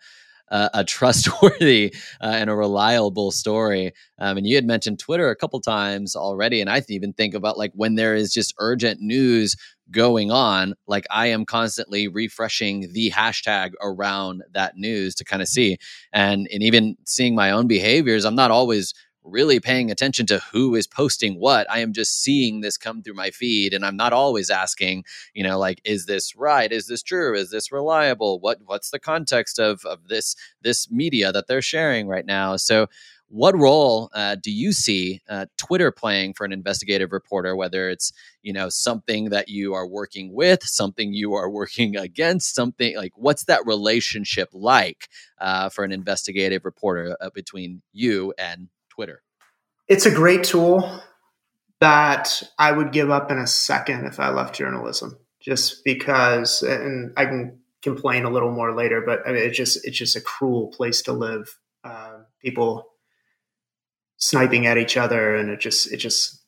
uh, 0.51 0.69
a 0.75 0.85
trustworthy 0.85 1.95
uh, 2.21 2.33
and 2.35 2.51
a 2.51 2.55
reliable 2.55 3.31
story. 3.31 3.93
Um, 4.19 4.39
and 4.39 4.47
you 4.47 4.55
had 4.55 4.67
mentioned 4.67 4.99
Twitter 4.99 5.31
a 5.31 5.37
couple 5.37 5.61
times 5.61 6.15
already, 6.15 6.61
and 6.61 6.71
I 6.71 6.83
even 6.89 7.13
think 7.13 7.35
about 7.35 7.59
like 7.59 7.73
when 7.75 7.97
there 7.97 8.15
is 8.15 8.33
just 8.33 8.55
urgent 8.59 9.01
news 9.01 9.57
going 9.91 10.31
on, 10.31 10.75
like 10.87 11.07
I 11.11 11.27
am 11.27 11.45
constantly 11.45 12.09
refreshing 12.09 12.93
the 12.93 13.11
hashtag 13.11 13.73
around 13.83 14.43
that 14.53 14.77
news 14.77 15.15
to 15.17 15.25
kind 15.25 15.43
of 15.43 15.49
see, 15.49 15.79
and 16.13 16.49
and 16.53 16.63
even 16.63 16.97
seeing 17.05 17.35
my 17.35 17.51
own 17.51 17.67
behaviors. 17.67 18.25
I'm 18.25 18.37
not 18.37 18.51
always 18.51 18.95
really 19.25 19.59
paying 19.59 19.91
attention 19.91 20.27
to 20.27 20.39
who 20.53 20.75
is 20.75 20.87
posting 20.87 21.41
what. 21.41 21.69
I 21.71 21.79
am 21.81 21.93
just 21.93 22.23
seeing 22.23 22.61
this 22.61 22.77
come 22.77 23.03
through 23.03 23.15
my 23.15 23.31
feed 23.31 23.75
and 23.75 23.85
I'm 23.85 23.97
not 23.97 24.13
always 24.13 24.51
asking, 24.51 25.05
you 25.35 25.43
know, 25.43 25.59
like 25.59 25.81
is 25.85 26.07
this 26.07 26.37
right? 26.37 26.71
Is 26.71 26.87
this 26.87 27.03
true? 27.03 27.35
Is 27.35 27.51
this 27.51 27.73
reliable? 27.73 28.39
What 28.41 28.59
what's 28.65 28.91
the 28.91 28.99
context 29.01 29.59
of 29.59 29.85
of 29.85 30.09
this 30.09 30.37
this 30.63 30.91
media 30.91 31.33
that 31.33 31.47
they're 31.47 31.63
sharing 31.63 32.07
right 32.07 32.27
now? 32.27 32.57
So 32.57 32.87
what 33.29 33.59
role 33.59 34.11
uh, 34.15 34.37
do 34.37 34.53
you 34.53 34.73
see 34.73 35.21
uh, 35.29 35.47
Twitter 35.57 35.91
playing 35.91 36.35
for 36.35 36.45
an 36.45 36.53
investigative 36.53 37.11
reporter? 37.11 37.57
Whether 37.57 37.89
it's 37.89 38.13
you 38.43 38.53
know 38.53 38.69
something 38.69 39.31
that 39.31 39.49
you 39.49 39.75
are 39.75 39.87
working 39.89 40.33
with, 40.35 40.63
something 40.63 41.13
you 41.15 41.35
are 41.35 41.51
working 41.51 41.97
against, 42.09 42.55
something 42.55 42.97
like 42.97 43.13
what's 43.17 43.45
that 43.47 43.67
relationship 43.67 44.51
like 44.53 45.09
uh, 45.41 45.69
for 45.69 45.85
an 45.85 45.93
investigative 45.93 46.65
reporter 46.65 47.17
uh, 47.21 47.31
between 47.35 47.83
you 47.93 48.35
and 48.39 48.69
Twitter? 48.95 49.23
It's 49.89 50.07
a 50.07 50.11
great 50.11 50.45
tool 50.45 51.01
that 51.81 52.43
I 52.59 52.73
would 52.73 52.93
give 52.93 53.11
up 53.11 53.31
in 53.31 53.39
a 53.39 53.47
second 53.47 54.07
if 54.07 54.19
I 54.19 54.31
left 54.31 54.55
journalism, 54.55 55.19
just 55.41 55.85
because, 55.85 56.63
and 56.63 57.13
I 57.17 57.27
can 57.27 57.59
complain 57.85 58.25
a 58.25 58.31
little 58.31 58.51
more 58.51 58.75
later, 58.75 59.03
but 59.03 59.21
I 59.27 59.33
mean, 59.33 59.43
it's 59.43 59.57
just 59.57 59.87
it's 59.87 59.99
just 59.99 60.17
a 60.17 60.21
cruel 60.21 60.69
place 60.69 61.03
to 61.03 61.13
live. 61.13 61.57
Uh, 61.85 62.21
people 62.41 62.89
sniping 64.17 64.67
at 64.67 64.79
each 64.79 64.97
other, 64.97 65.37
and 65.37 65.51
it 65.51 65.61
just 65.61 65.93
it 65.93 65.99
just 65.99 66.43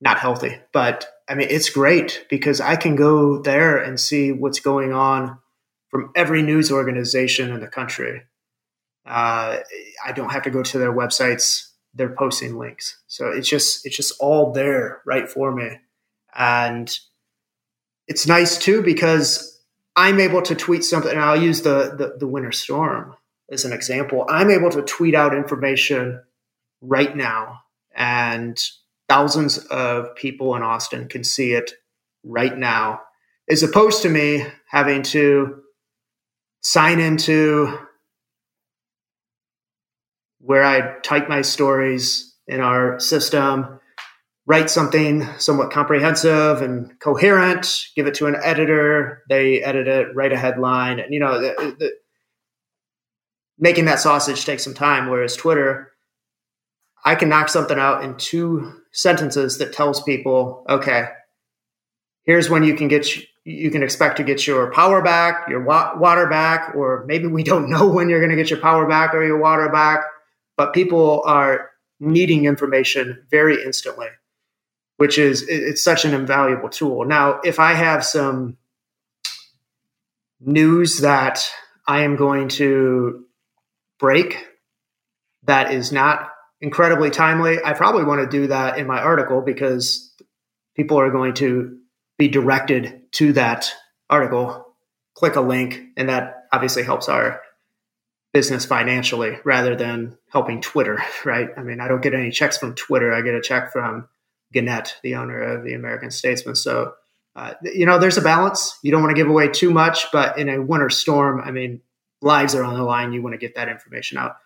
not 0.00 0.18
healthy. 0.18 0.56
But 0.72 1.06
I 1.28 1.34
mean, 1.34 1.48
it's 1.50 1.68
great 1.68 2.24
because 2.30 2.60
I 2.60 2.76
can 2.76 2.94
go 2.94 3.42
there 3.42 3.76
and 3.76 3.98
see 3.98 4.30
what's 4.30 4.60
going 4.60 4.92
on 4.92 5.38
from 5.90 6.12
every 6.14 6.42
news 6.42 6.70
organization 6.70 7.52
in 7.52 7.60
the 7.60 7.66
country. 7.66 8.22
Uh, 9.04 9.58
I 10.04 10.12
don't 10.12 10.30
have 10.30 10.42
to 10.42 10.50
go 10.50 10.62
to 10.62 10.78
their 10.78 10.92
websites 10.92 11.67
they're 11.98 12.14
posting 12.14 12.56
links. 12.56 12.98
So 13.08 13.28
it's 13.28 13.48
just 13.48 13.84
it's 13.84 13.96
just 13.96 14.14
all 14.20 14.52
there 14.52 15.02
right 15.04 15.28
for 15.28 15.54
me. 15.54 15.80
And 16.34 16.96
it's 18.06 18.26
nice 18.26 18.56
too 18.56 18.82
because 18.82 19.60
I'm 19.96 20.20
able 20.20 20.40
to 20.42 20.54
tweet 20.54 20.84
something 20.84 21.10
and 21.10 21.20
I'll 21.20 21.40
use 21.40 21.62
the, 21.62 21.94
the, 21.98 22.16
the 22.18 22.26
winter 22.26 22.52
storm 22.52 23.16
as 23.50 23.64
an 23.64 23.72
example. 23.72 24.24
I'm 24.28 24.50
able 24.50 24.70
to 24.70 24.82
tweet 24.82 25.14
out 25.14 25.34
information 25.34 26.22
right 26.80 27.14
now 27.14 27.62
and 27.94 28.56
thousands 29.08 29.58
of 29.58 30.14
people 30.14 30.54
in 30.54 30.62
Austin 30.62 31.08
can 31.08 31.24
see 31.24 31.52
it 31.52 31.72
right 32.22 32.56
now 32.56 33.02
as 33.50 33.62
opposed 33.62 34.02
to 34.02 34.08
me 34.08 34.46
having 34.66 35.02
to 35.02 35.62
sign 36.62 37.00
into 37.00 37.76
where 40.40 40.64
I 40.64 40.98
type 41.00 41.28
my 41.28 41.42
stories 41.42 42.34
in 42.46 42.60
our 42.60 42.98
system, 43.00 43.80
write 44.46 44.70
something 44.70 45.26
somewhat 45.38 45.70
comprehensive 45.70 46.62
and 46.62 46.98
coherent, 47.00 47.84
give 47.94 48.06
it 48.06 48.14
to 48.14 48.26
an 48.26 48.36
editor. 48.42 49.22
They 49.28 49.62
edit 49.62 49.88
it, 49.88 50.14
write 50.14 50.32
a 50.32 50.38
headline, 50.38 51.00
and 51.00 51.12
you 51.12 51.20
know, 51.20 51.40
the, 51.40 51.76
the, 51.78 51.92
making 53.58 53.86
that 53.86 54.00
sausage 54.00 54.44
takes 54.44 54.64
some 54.64 54.74
time. 54.74 55.10
Whereas 55.10 55.36
Twitter, 55.36 55.92
I 57.04 57.14
can 57.14 57.28
knock 57.28 57.48
something 57.48 57.78
out 57.78 58.04
in 58.04 58.16
two 58.16 58.80
sentences 58.92 59.58
that 59.58 59.72
tells 59.72 60.02
people, 60.02 60.64
okay, 60.68 61.08
here's 62.24 62.48
when 62.48 62.64
you 62.64 62.74
can 62.74 62.88
get 62.88 63.06
you 63.44 63.70
can 63.70 63.82
expect 63.82 64.18
to 64.18 64.24
get 64.24 64.46
your 64.46 64.70
power 64.72 65.02
back, 65.02 65.48
your 65.48 65.62
wa- 65.62 65.94
water 65.96 66.26
back, 66.26 66.74
or 66.74 67.04
maybe 67.06 67.26
we 67.26 67.42
don't 67.42 67.68
know 67.70 67.86
when 67.88 68.08
you're 68.08 68.20
going 68.20 68.30
to 68.30 68.36
get 68.36 68.50
your 68.50 68.60
power 68.60 68.86
back 68.86 69.14
or 69.14 69.24
your 69.24 69.38
water 69.38 69.68
back 69.68 70.00
but 70.58 70.74
people 70.74 71.22
are 71.24 71.70
needing 72.00 72.44
information 72.44 73.24
very 73.30 73.62
instantly, 73.64 74.08
which 74.96 75.16
is 75.16 75.46
it's 75.48 75.82
such 75.82 76.04
an 76.04 76.12
invaluable 76.12 76.68
tool. 76.68 77.04
Now, 77.04 77.40
if 77.44 77.60
I 77.60 77.74
have 77.74 78.04
some 78.04 78.58
news 80.40 80.98
that 80.98 81.48
I 81.86 82.02
am 82.02 82.16
going 82.16 82.48
to 82.48 83.24
break 83.98 84.46
that 85.44 85.72
is 85.72 85.92
not 85.92 86.28
incredibly 86.60 87.10
timely, 87.10 87.58
I 87.64 87.72
probably 87.72 88.04
want 88.04 88.20
to 88.20 88.38
do 88.38 88.48
that 88.48 88.78
in 88.78 88.86
my 88.86 89.00
article 89.00 89.40
because 89.40 90.12
people 90.76 90.98
are 90.98 91.10
going 91.10 91.34
to 91.34 91.78
be 92.18 92.26
directed 92.28 93.12
to 93.12 93.32
that 93.34 93.72
article, 94.10 94.74
click 95.14 95.36
a 95.36 95.40
link, 95.40 95.80
and 95.96 96.08
that 96.08 96.46
obviously 96.52 96.82
helps 96.82 97.08
our 97.08 97.40
business 98.38 98.64
financially 98.64 99.36
rather 99.44 99.74
than 99.74 100.16
helping 100.30 100.60
Twitter, 100.60 101.02
right? 101.24 101.48
I 101.56 101.62
mean, 101.64 101.80
I 101.80 101.88
don't 101.88 102.00
get 102.00 102.14
any 102.14 102.30
checks 102.30 102.56
from 102.56 102.76
Twitter. 102.76 103.12
I 103.12 103.20
get 103.20 103.34
a 103.34 103.40
check 103.40 103.72
from 103.72 104.06
Gannett, 104.52 104.94
the 105.02 105.16
owner 105.16 105.42
of 105.42 105.64
the 105.64 105.74
American 105.74 106.12
Statesman. 106.12 106.54
So, 106.54 106.92
uh, 107.34 107.54
you 107.64 107.84
know, 107.84 107.98
there's 107.98 108.16
a 108.16 108.22
balance. 108.22 108.78
You 108.84 108.92
don't 108.92 109.02
want 109.02 109.10
to 109.10 109.20
give 109.20 109.28
away 109.28 109.48
too 109.48 109.72
much, 109.72 110.12
but 110.12 110.38
in 110.38 110.48
a 110.48 110.62
winter 110.62 110.88
storm, 110.88 111.40
I 111.40 111.50
mean, 111.50 111.80
lives 112.22 112.54
are 112.54 112.62
on 112.62 112.74
the 112.74 112.84
line. 112.84 113.12
You 113.12 113.22
want 113.22 113.32
to 113.32 113.38
get 113.38 113.56
that 113.56 113.68
information 113.68 114.18
out 114.18 114.36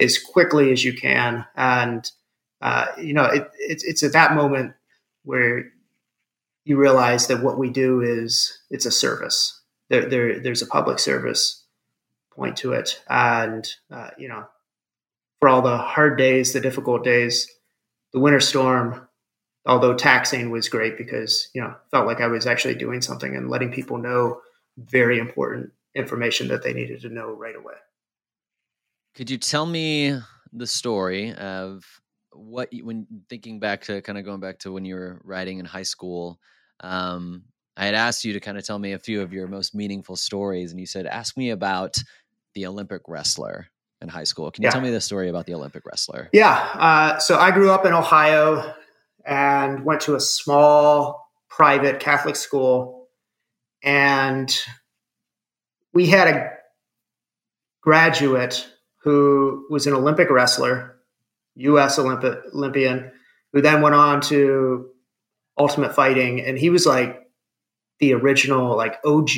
as 0.00 0.18
quickly 0.18 0.72
as 0.72 0.82
you 0.82 0.94
can. 0.94 1.44
And, 1.54 2.10
uh, 2.62 2.86
you 2.96 3.12
know, 3.12 3.26
it, 3.26 3.50
it's, 3.58 3.84
it's 3.84 4.02
at 4.02 4.14
that 4.14 4.32
moment 4.32 4.72
where 5.24 5.66
you 6.64 6.78
realize 6.78 7.26
that 7.26 7.42
what 7.42 7.58
we 7.58 7.68
do 7.68 8.00
is 8.00 8.62
it's 8.70 8.86
a 8.86 8.90
service. 8.90 9.60
There, 9.90 10.08
there, 10.08 10.40
there's 10.40 10.62
a 10.62 10.66
public 10.66 10.98
service 10.98 11.61
point 12.34 12.56
to 12.58 12.72
it. 12.72 13.02
And, 13.08 13.68
uh, 13.90 14.10
you 14.18 14.28
know, 14.28 14.46
for 15.40 15.48
all 15.48 15.62
the 15.62 15.76
hard 15.76 16.18
days, 16.18 16.52
the 16.52 16.60
difficult 16.60 17.04
days, 17.04 17.50
the 18.12 18.20
winter 18.20 18.40
storm, 18.40 19.08
although 19.66 19.94
taxing 19.94 20.50
was 20.50 20.68
great 20.68 20.98
because, 20.98 21.48
you 21.54 21.60
know, 21.60 21.74
felt 21.90 22.06
like 22.06 22.20
I 22.20 22.26
was 22.26 22.46
actually 22.46 22.74
doing 22.74 23.02
something 23.02 23.34
and 23.34 23.50
letting 23.50 23.72
people 23.72 23.98
know 23.98 24.40
very 24.78 25.18
important 25.18 25.72
information 25.94 26.48
that 26.48 26.62
they 26.62 26.72
needed 26.72 27.02
to 27.02 27.08
know 27.08 27.30
right 27.32 27.56
away. 27.56 27.74
Could 29.14 29.30
you 29.30 29.38
tell 29.38 29.66
me 29.66 30.18
the 30.52 30.66
story 30.66 31.34
of 31.34 31.84
what, 32.32 32.70
when 32.82 33.06
thinking 33.28 33.60
back 33.60 33.82
to 33.82 34.00
kind 34.00 34.18
of 34.18 34.24
going 34.24 34.40
back 34.40 34.58
to 34.60 34.72
when 34.72 34.84
you 34.84 34.94
were 34.94 35.20
writing 35.22 35.58
in 35.58 35.66
high 35.66 35.82
school, 35.82 36.40
um, 36.80 37.44
I 37.76 37.86
had 37.86 37.94
asked 37.94 38.24
you 38.24 38.32
to 38.34 38.40
kind 38.40 38.58
of 38.58 38.64
tell 38.64 38.78
me 38.78 38.92
a 38.92 38.98
few 38.98 39.22
of 39.22 39.32
your 39.32 39.46
most 39.48 39.74
meaningful 39.74 40.16
stories, 40.16 40.70
and 40.70 40.80
you 40.80 40.86
said, 40.86 41.06
"Ask 41.06 41.36
me 41.36 41.50
about 41.50 41.96
the 42.54 42.66
Olympic 42.66 43.02
wrestler 43.08 43.68
in 44.00 44.08
high 44.08 44.24
school. 44.24 44.50
Can 44.50 44.62
you 44.62 44.66
yeah. 44.66 44.72
tell 44.72 44.80
me 44.80 44.90
the 44.90 45.00
story 45.00 45.28
about 45.28 45.46
the 45.46 45.54
Olympic 45.54 45.84
wrestler? 45.86 46.28
Yeah. 46.32 46.52
Uh, 46.74 47.18
so 47.18 47.38
I 47.38 47.50
grew 47.52 47.70
up 47.70 47.86
in 47.86 47.92
Ohio 47.92 48.74
and 49.24 49.84
went 49.84 50.00
to 50.02 50.14
a 50.16 50.20
small 50.20 51.30
private 51.48 52.00
Catholic 52.00 52.36
school. 52.36 53.08
And 53.82 54.54
we 55.92 56.06
had 56.06 56.28
a 56.28 56.50
graduate 57.80 58.68
who 59.02 59.66
was 59.70 59.86
an 59.86 59.94
Olympic 59.94 60.30
wrestler, 60.30 60.96
U.S. 61.56 61.98
Olympi- 61.98 62.40
Olympian, 62.54 63.10
who 63.52 63.60
then 63.60 63.82
went 63.82 63.94
on 63.94 64.20
to 64.22 64.90
Ultimate 65.58 65.94
Fighting. 65.94 66.40
And 66.40 66.58
he 66.58 66.70
was 66.70 66.86
like 66.86 67.20
the 67.98 68.14
original, 68.14 68.76
like 68.76 68.98
OG 69.04 69.30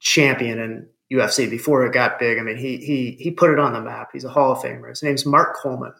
champion 0.00 0.58
and 0.60 0.86
UFC 1.12 1.48
before 1.48 1.86
it 1.86 1.92
got 1.92 2.18
big. 2.18 2.38
I 2.38 2.42
mean, 2.42 2.56
he 2.56 2.76
he 2.78 3.12
he 3.18 3.30
put 3.30 3.50
it 3.50 3.58
on 3.58 3.72
the 3.72 3.80
map. 3.80 4.10
He's 4.12 4.24
a 4.24 4.28
Hall 4.28 4.52
of 4.52 4.58
Famer. 4.58 4.90
His 4.90 5.02
name's 5.02 5.24
Mark 5.24 5.56
Coleman. 5.56 5.94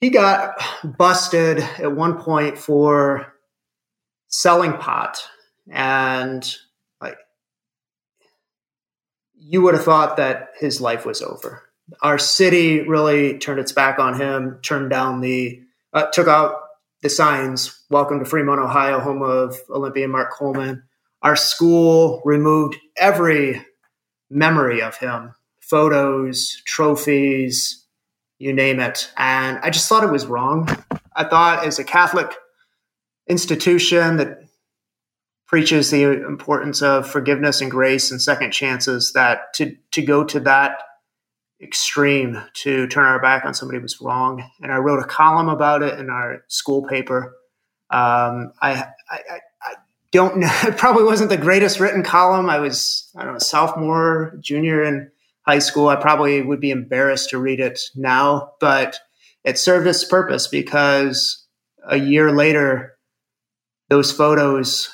He 0.00 0.10
got 0.10 0.54
busted 0.98 1.58
at 1.58 1.96
one 1.96 2.18
point 2.18 2.58
for 2.58 3.32
selling 4.28 4.74
pot, 4.74 5.26
and 5.70 6.54
like 7.00 7.16
you 9.34 9.62
would 9.62 9.74
have 9.74 9.84
thought 9.84 10.18
that 10.18 10.50
his 10.58 10.80
life 10.80 11.06
was 11.06 11.22
over. 11.22 11.62
Our 12.02 12.18
city 12.18 12.80
really 12.80 13.38
turned 13.38 13.60
its 13.60 13.72
back 13.72 13.98
on 13.98 14.18
him, 14.18 14.58
turned 14.62 14.90
down 14.90 15.20
the, 15.20 15.60
uh, 15.92 16.06
took 16.12 16.28
out 16.28 16.56
the 17.02 17.10
signs. 17.10 17.84
Welcome 17.90 18.20
to 18.20 18.24
Fremont, 18.24 18.58
Ohio, 18.58 19.00
home 19.00 19.20
of 19.20 19.58
Olympian 19.68 20.10
Mark 20.10 20.32
Coleman. 20.32 20.82
Our 21.20 21.36
school 21.36 22.22
removed 22.24 22.76
every 22.96 23.64
memory 24.34 24.82
of 24.82 24.96
him 24.96 25.34
photos, 25.60 26.60
trophies, 26.66 27.86
you 28.38 28.52
name 28.52 28.80
it. 28.80 29.10
And 29.16 29.58
I 29.62 29.70
just 29.70 29.88
thought 29.88 30.04
it 30.04 30.12
was 30.12 30.26
wrong. 30.26 30.68
I 31.16 31.24
thought, 31.24 31.64
as 31.64 31.78
a 31.78 31.84
Catholic 31.84 32.34
institution 33.26 34.18
that 34.18 34.40
preaches 35.46 35.90
the 35.90 36.02
importance 36.02 36.82
of 36.82 37.08
forgiveness 37.08 37.62
and 37.62 37.70
grace 37.70 38.10
and 38.10 38.20
second 38.20 38.50
chances 38.50 39.12
that 39.14 39.54
to 39.54 39.74
to 39.92 40.02
go 40.02 40.24
to 40.24 40.40
that 40.40 40.82
extreme 41.62 42.42
to 42.52 42.86
turn 42.88 43.06
our 43.06 43.22
back 43.22 43.46
on 43.46 43.54
somebody 43.54 43.78
was 43.78 44.00
wrong 44.00 44.44
and 44.60 44.72
i 44.72 44.76
wrote 44.76 44.98
a 44.98 45.06
column 45.06 45.48
about 45.48 45.82
it 45.82 45.98
in 45.98 46.10
our 46.10 46.44
school 46.48 46.82
paper 46.82 47.34
um, 47.90 48.52
I, 48.60 48.86
I, 49.08 49.20
I 49.62 49.74
don't 50.14 50.38
know 50.38 50.50
it 50.62 50.78
probably 50.78 51.04
wasn't 51.04 51.28
the 51.28 51.36
greatest 51.36 51.78
written 51.80 52.02
column. 52.02 52.48
I 52.48 52.58
was 52.58 53.10
i 53.16 53.24
don't 53.24 53.34
know 53.34 53.38
sophomore 53.38 54.38
junior 54.40 54.82
in 54.82 55.10
high 55.42 55.58
school. 55.58 55.88
I 55.88 55.96
probably 55.96 56.40
would 56.40 56.60
be 56.60 56.70
embarrassed 56.70 57.30
to 57.30 57.38
read 57.38 57.60
it 57.60 57.78
now 57.94 58.52
but 58.60 58.98
it 59.44 59.58
served 59.58 59.86
its 59.86 60.04
purpose 60.04 60.46
because 60.46 61.46
a 61.86 61.98
year 61.98 62.32
later 62.32 62.94
those 63.90 64.10
photos 64.10 64.88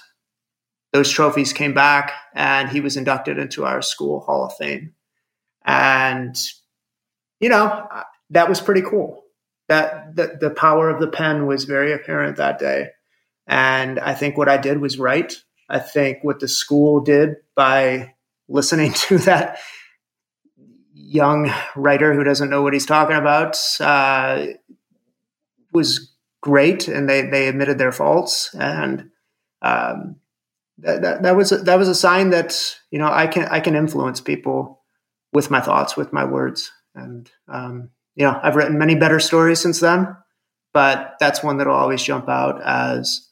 those 0.93 1.11
trophies 1.11 1.53
came 1.53 1.73
back 1.73 2.13
and 2.35 2.69
he 2.69 2.81
was 2.81 2.97
inducted 2.97 3.39
into 3.39 3.65
our 3.65 3.81
school 3.81 4.21
hall 4.21 4.47
of 4.47 4.57
fame. 4.57 4.93
And 5.65 6.35
you 7.39 7.49
know 7.49 7.87
that 8.31 8.49
was 8.49 8.61
pretty 8.61 8.83
cool. 8.83 9.23
That 9.69 10.17
the, 10.17 10.37
the 10.41 10.51
power 10.51 10.89
of 10.91 11.01
the 11.01 11.07
pen 11.07 11.47
was 11.47 11.65
very 11.65 11.93
apparent 11.93 12.39
that 12.39 12.59
day 12.59 12.89
and 13.51 14.01
i 14.01 14.15
think 14.15 14.39
what 14.39 14.49
i 14.49 14.57
did 14.57 14.81
was 14.81 14.99
right. 14.99 15.35
I 15.71 15.79
think 15.79 16.19
what 16.23 16.41
the 16.41 16.49
school 16.49 17.01
did 17.01 17.37
by 17.55 18.15
listening 18.49 18.93
to 19.09 19.19
that 19.19 19.59
young 20.93 21.53
writer 21.77 22.13
who 22.13 22.25
doesn't 22.25 22.51
know 22.51 22.63
what 22.63 22.73
he's 22.73 22.87
talking 22.87 23.17
about 23.17 23.59
uh, 23.79 24.47
was 25.73 26.13
great 26.43 26.89
and 26.89 27.09
they, 27.09 27.23
they 27.23 27.49
admitted 27.49 27.79
their 27.79 27.93
faults. 27.93 28.55
And 28.55 29.11
um, 29.63 30.17
that, 30.79 31.03
that, 31.03 31.23
that 31.23 31.37
was 31.37 31.53
a, 31.53 31.59
that 31.59 31.79
was 31.79 31.89
a 31.89 31.95
sign 31.95 32.31
that 32.31 32.77
you 32.91 32.99
know 32.99 33.09
I 33.11 33.27
can 33.27 33.47
I 33.49 33.61
can 33.61 33.77
influence 33.77 34.21
people 34.21 34.83
with 35.33 35.51
my 35.51 35.61
thoughts, 35.61 35.97
with 35.97 36.13
my 36.13 36.25
words, 36.25 36.73
and 36.95 37.31
um, 37.49 37.91
you 38.15 38.25
know 38.25 38.41
I've 38.43 38.57
written 38.57 38.79
many 38.79 38.95
better 38.95 39.21
stories 39.21 39.61
since 39.61 39.79
then, 39.81 40.17
but 40.73 41.17
that's 41.21 41.43
one 41.43 41.59
that'll 41.59 41.75
always 41.77 42.03
jump 42.03 42.31
out 42.31 42.63
as 42.63 43.30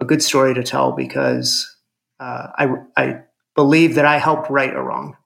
a 0.00 0.04
good 0.04 0.22
story 0.22 0.54
to 0.54 0.62
tell 0.62 0.92
because 0.92 1.76
uh, 2.18 2.48
I 2.56 2.68
I 2.96 3.22
believe 3.54 3.96
that 3.96 4.04
I 4.04 4.18
helped 4.18 4.50
right 4.50 4.74
a 4.74 4.80
wrong. 4.80 5.16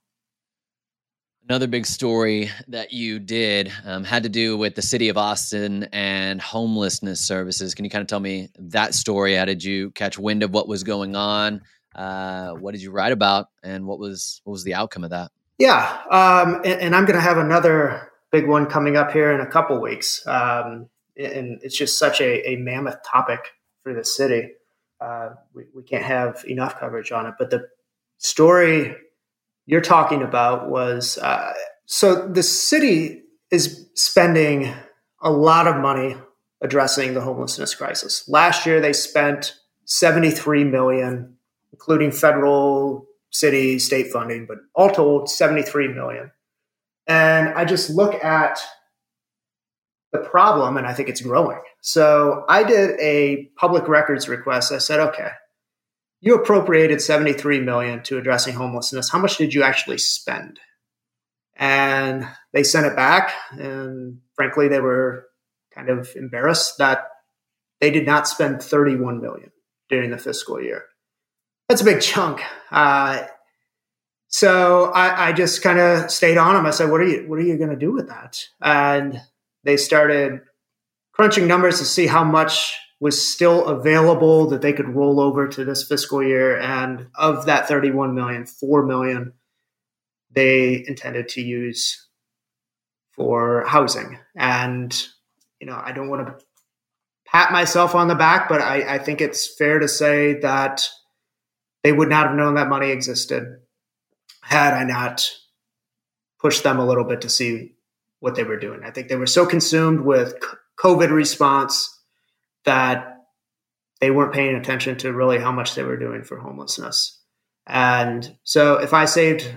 Another 1.48 1.66
big 1.66 1.84
story 1.84 2.50
that 2.68 2.92
you 2.92 3.18
did 3.18 3.70
um, 3.84 4.02
had 4.02 4.22
to 4.22 4.30
do 4.30 4.56
with 4.56 4.76
the 4.76 4.82
city 4.82 5.10
of 5.10 5.18
Austin 5.18 5.84
and 5.92 6.40
homelessness 6.40 7.20
services. 7.20 7.74
Can 7.74 7.84
you 7.84 7.90
kind 7.90 8.00
of 8.00 8.08
tell 8.08 8.20
me 8.20 8.48
that 8.58 8.94
story? 8.94 9.34
How 9.34 9.44
did 9.44 9.62
you 9.62 9.90
catch 9.90 10.18
wind 10.18 10.42
of 10.42 10.52
what 10.52 10.68
was 10.68 10.84
going 10.84 11.16
on? 11.16 11.60
Uh, 11.94 12.52
what 12.54 12.72
did 12.72 12.82
you 12.82 12.90
write 12.90 13.12
about, 13.12 13.48
and 13.62 13.86
what 13.86 13.98
was 13.98 14.40
what 14.44 14.52
was 14.52 14.64
the 14.64 14.74
outcome 14.74 15.04
of 15.04 15.10
that? 15.10 15.30
Yeah, 15.58 16.00
um, 16.10 16.56
and, 16.64 16.80
and, 16.80 16.96
I'm 16.96 17.04
going 17.04 17.14
to 17.14 17.20
have 17.20 17.38
another 17.38 18.10
big 18.32 18.48
one 18.48 18.66
coming 18.66 18.96
up 18.96 19.12
here 19.12 19.30
in 19.30 19.40
a 19.40 19.46
couple 19.46 19.80
weeks, 19.80 20.26
um, 20.26 20.88
and 21.16 21.60
it's 21.62 21.78
just 21.78 21.96
such 21.96 22.20
a, 22.20 22.48
a, 22.50 22.56
mammoth 22.56 22.96
topic 23.08 23.38
for 23.84 23.94
the 23.94 24.04
city. 24.04 24.48
Uh, 25.04 25.34
we, 25.52 25.64
we 25.74 25.82
can't 25.82 26.04
have 26.04 26.42
enough 26.48 26.80
coverage 26.80 27.12
on 27.12 27.26
it, 27.26 27.34
but 27.38 27.50
the 27.50 27.68
story 28.16 28.96
you're 29.66 29.82
talking 29.82 30.22
about 30.22 30.70
was 30.70 31.18
uh, 31.18 31.52
so 31.84 32.26
the 32.26 32.42
city 32.42 33.22
is 33.50 33.86
spending 33.94 34.72
a 35.22 35.30
lot 35.30 35.66
of 35.66 35.76
money 35.76 36.16
addressing 36.62 37.12
the 37.12 37.20
homelessness 37.20 37.74
crisis. 37.74 38.26
Last 38.28 38.64
year 38.64 38.80
they 38.80 38.94
spent 38.94 39.54
73 39.84 40.64
million, 40.64 41.36
including 41.72 42.10
federal, 42.10 43.06
city, 43.30 43.78
state 43.78 44.10
funding, 44.10 44.46
but 44.46 44.58
all 44.74 44.90
told 44.90 45.28
73 45.28 45.88
million. 45.88 46.30
And 47.06 47.48
I 47.48 47.66
just 47.66 47.90
look 47.90 48.24
at 48.24 48.58
the 50.14 50.20
problem 50.20 50.76
and 50.76 50.86
I 50.86 50.94
think 50.94 51.08
it's 51.08 51.20
growing. 51.20 51.60
So 51.80 52.44
I 52.48 52.62
did 52.62 52.98
a 53.00 53.50
public 53.56 53.88
records 53.88 54.28
request. 54.28 54.70
I 54.70 54.78
said, 54.78 55.00
okay, 55.00 55.30
you 56.20 56.36
appropriated 56.36 57.02
73 57.02 57.60
million 57.60 58.00
to 58.04 58.16
addressing 58.16 58.54
homelessness. 58.54 59.10
How 59.10 59.18
much 59.18 59.36
did 59.36 59.52
you 59.52 59.64
actually 59.64 59.98
spend? 59.98 60.60
And 61.56 62.26
they 62.52 62.62
sent 62.62 62.86
it 62.86 62.94
back. 62.94 63.32
And 63.50 64.20
frankly, 64.36 64.68
they 64.68 64.80
were 64.80 65.26
kind 65.74 65.88
of 65.88 66.08
embarrassed 66.14 66.78
that 66.78 67.08
they 67.80 67.90
did 67.90 68.06
not 68.06 68.28
spend 68.28 68.62
31 68.62 69.20
million 69.20 69.50
during 69.88 70.10
the 70.10 70.18
fiscal 70.18 70.62
year. 70.62 70.84
That's 71.68 71.80
a 71.80 71.84
big 71.84 72.00
chunk. 72.00 72.40
Uh, 72.70 73.26
so 74.28 74.92
I, 74.92 75.28
I 75.28 75.32
just 75.32 75.60
kind 75.60 75.80
of 75.80 76.08
stayed 76.10 76.38
on 76.38 76.54
them. 76.54 76.66
I 76.66 76.70
said, 76.70 76.90
"What 76.90 77.00
are 77.00 77.06
you? 77.06 77.28
What 77.28 77.38
are 77.38 77.42
you 77.42 77.56
going 77.56 77.70
to 77.70 77.76
do 77.76 77.92
with 77.92 78.08
that?" 78.08 78.44
And 78.60 79.20
they 79.64 79.76
started 79.76 80.40
crunching 81.12 81.46
numbers 81.46 81.78
to 81.78 81.84
see 81.84 82.06
how 82.06 82.24
much 82.24 82.74
was 83.00 83.26
still 83.26 83.66
available 83.66 84.48
that 84.48 84.62
they 84.62 84.72
could 84.72 84.88
roll 84.88 85.20
over 85.20 85.48
to 85.48 85.64
this 85.64 85.86
fiscal 85.86 86.22
year. 86.22 86.58
And 86.58 87.08
of 87.14 87.46
that 87.46 87.68
31 87.68 88.14
million, 88.14 88.46
4 88.46 88.86
million 88.86 89.32
they 90.30 90.84
intended 90.86 91.28
to 91.28 91.40
use 91.40 92.08
for 93.14 93.64
housing. 93.66 94.18
And, 94.36 94.92
you 95.60 95.66
know, 95.66 95.80
I 95.80 95.92
don't 95.92 96.08
want 96.08 96.26
to 96.26 96.44
pat 97.26 97.52
myself 97.52 97.94
on 97.94 98.08
the 98.08 98.14
back, 98.14 98.48
but 98.48 98.60
I, 98.60 98.94
I 98.94 98.98
think 98.98 99.20
it's 99.20 99.54
fair 99.56 99.78
to 99.78 99.86
say 99.86 100.40
that 100.40 100.88
they 101.84 101.92
would 101.92 102.08
not 102.08 102.28
have 102.28 102.36
known 102.36 102.54
that 102.54 102.68
money 102.68 102.90
existed 102.90 103.44
had 104.42 104.74
I 104.74 104.84
not 104.84 105.28
pushed 106.40 106.64
them 106.64 106.78
a 106.78 106.86
little 106.86 107.04
bit 107.04 107.20
to 107.22 107.28
see 107.28 107.73
what 108.24 108.36
they 108.36 108.42
were 108.42 108.58
doing. 108.58 108.80
I 108.82 108.90
think 108.90 109.08
they 109.08 109.16
were 109.16 109.26
so 109.26 109.44
consumed 109.44 110.00
with 110.00 110.34
COVID 110.82 111.10
response 111.10 112.00
that 112.64 113.18
they 114.00 114.10
weren't 114.10 114.32
paying 114.32 114.56
attention 114.56 114.96
to 114.98 115.12
really 115.12 115.38
how 115.38 115.52
much 115.52 115.74
they 115.74 115.82
were 115.82 115.98
doing 115.98 116.22
for 116.24 116.38
homelessness. 116.38 117.20
And 117.66 118.38
so 118.42 118.76
if 118.78 118.94
I 118.94 119.04
saved 119.04 119.54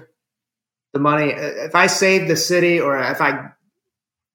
the 0.91 0.99
money, 0.99 1.33
uh, 1.33 1.37
if 1.39 1.75
I 1.75 1.87
saved 1.87 2.29
the 2.29 2.35
city 2.35 2.77
or 2.81 2.99
if 2.99 3.21
I 3.21 3.51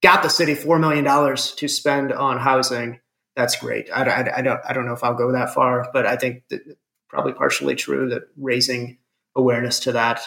got 0.03 0.23
the 0.23 0.31
city 0.31 0.55
$4 0.55 0.81
million 0.81 1.05
to 1.37 1.69
spend 1.69 2.11
on 2.11 2.39
housing, 2.39 3.01
that's 3.37 3.57
great. 3.57 3.91
I, 3.95 4.05
I, 4.05 4.39
I, 4.39 4.41
don't, 4.41 4.61
I 4.67 4.73
don't 4.73 4.87
know 4.87 4.95
if 4.95 5.05
I'll 5.05 5.13
go 5.13 5.33
that 5.33 5.53
far, 5.53 5.91
but 5.93 6.07
I 6.07 6.17
think 6.17 6.45
that 6.49 6.63
probably 7.11 7.35
partially 7.35 7.75
true 7.75 8.09
that 8.09 8.23
raising 8.39 8.97
awareness 9.37 9.81
to 9.81 9.93
that 9.93 10.23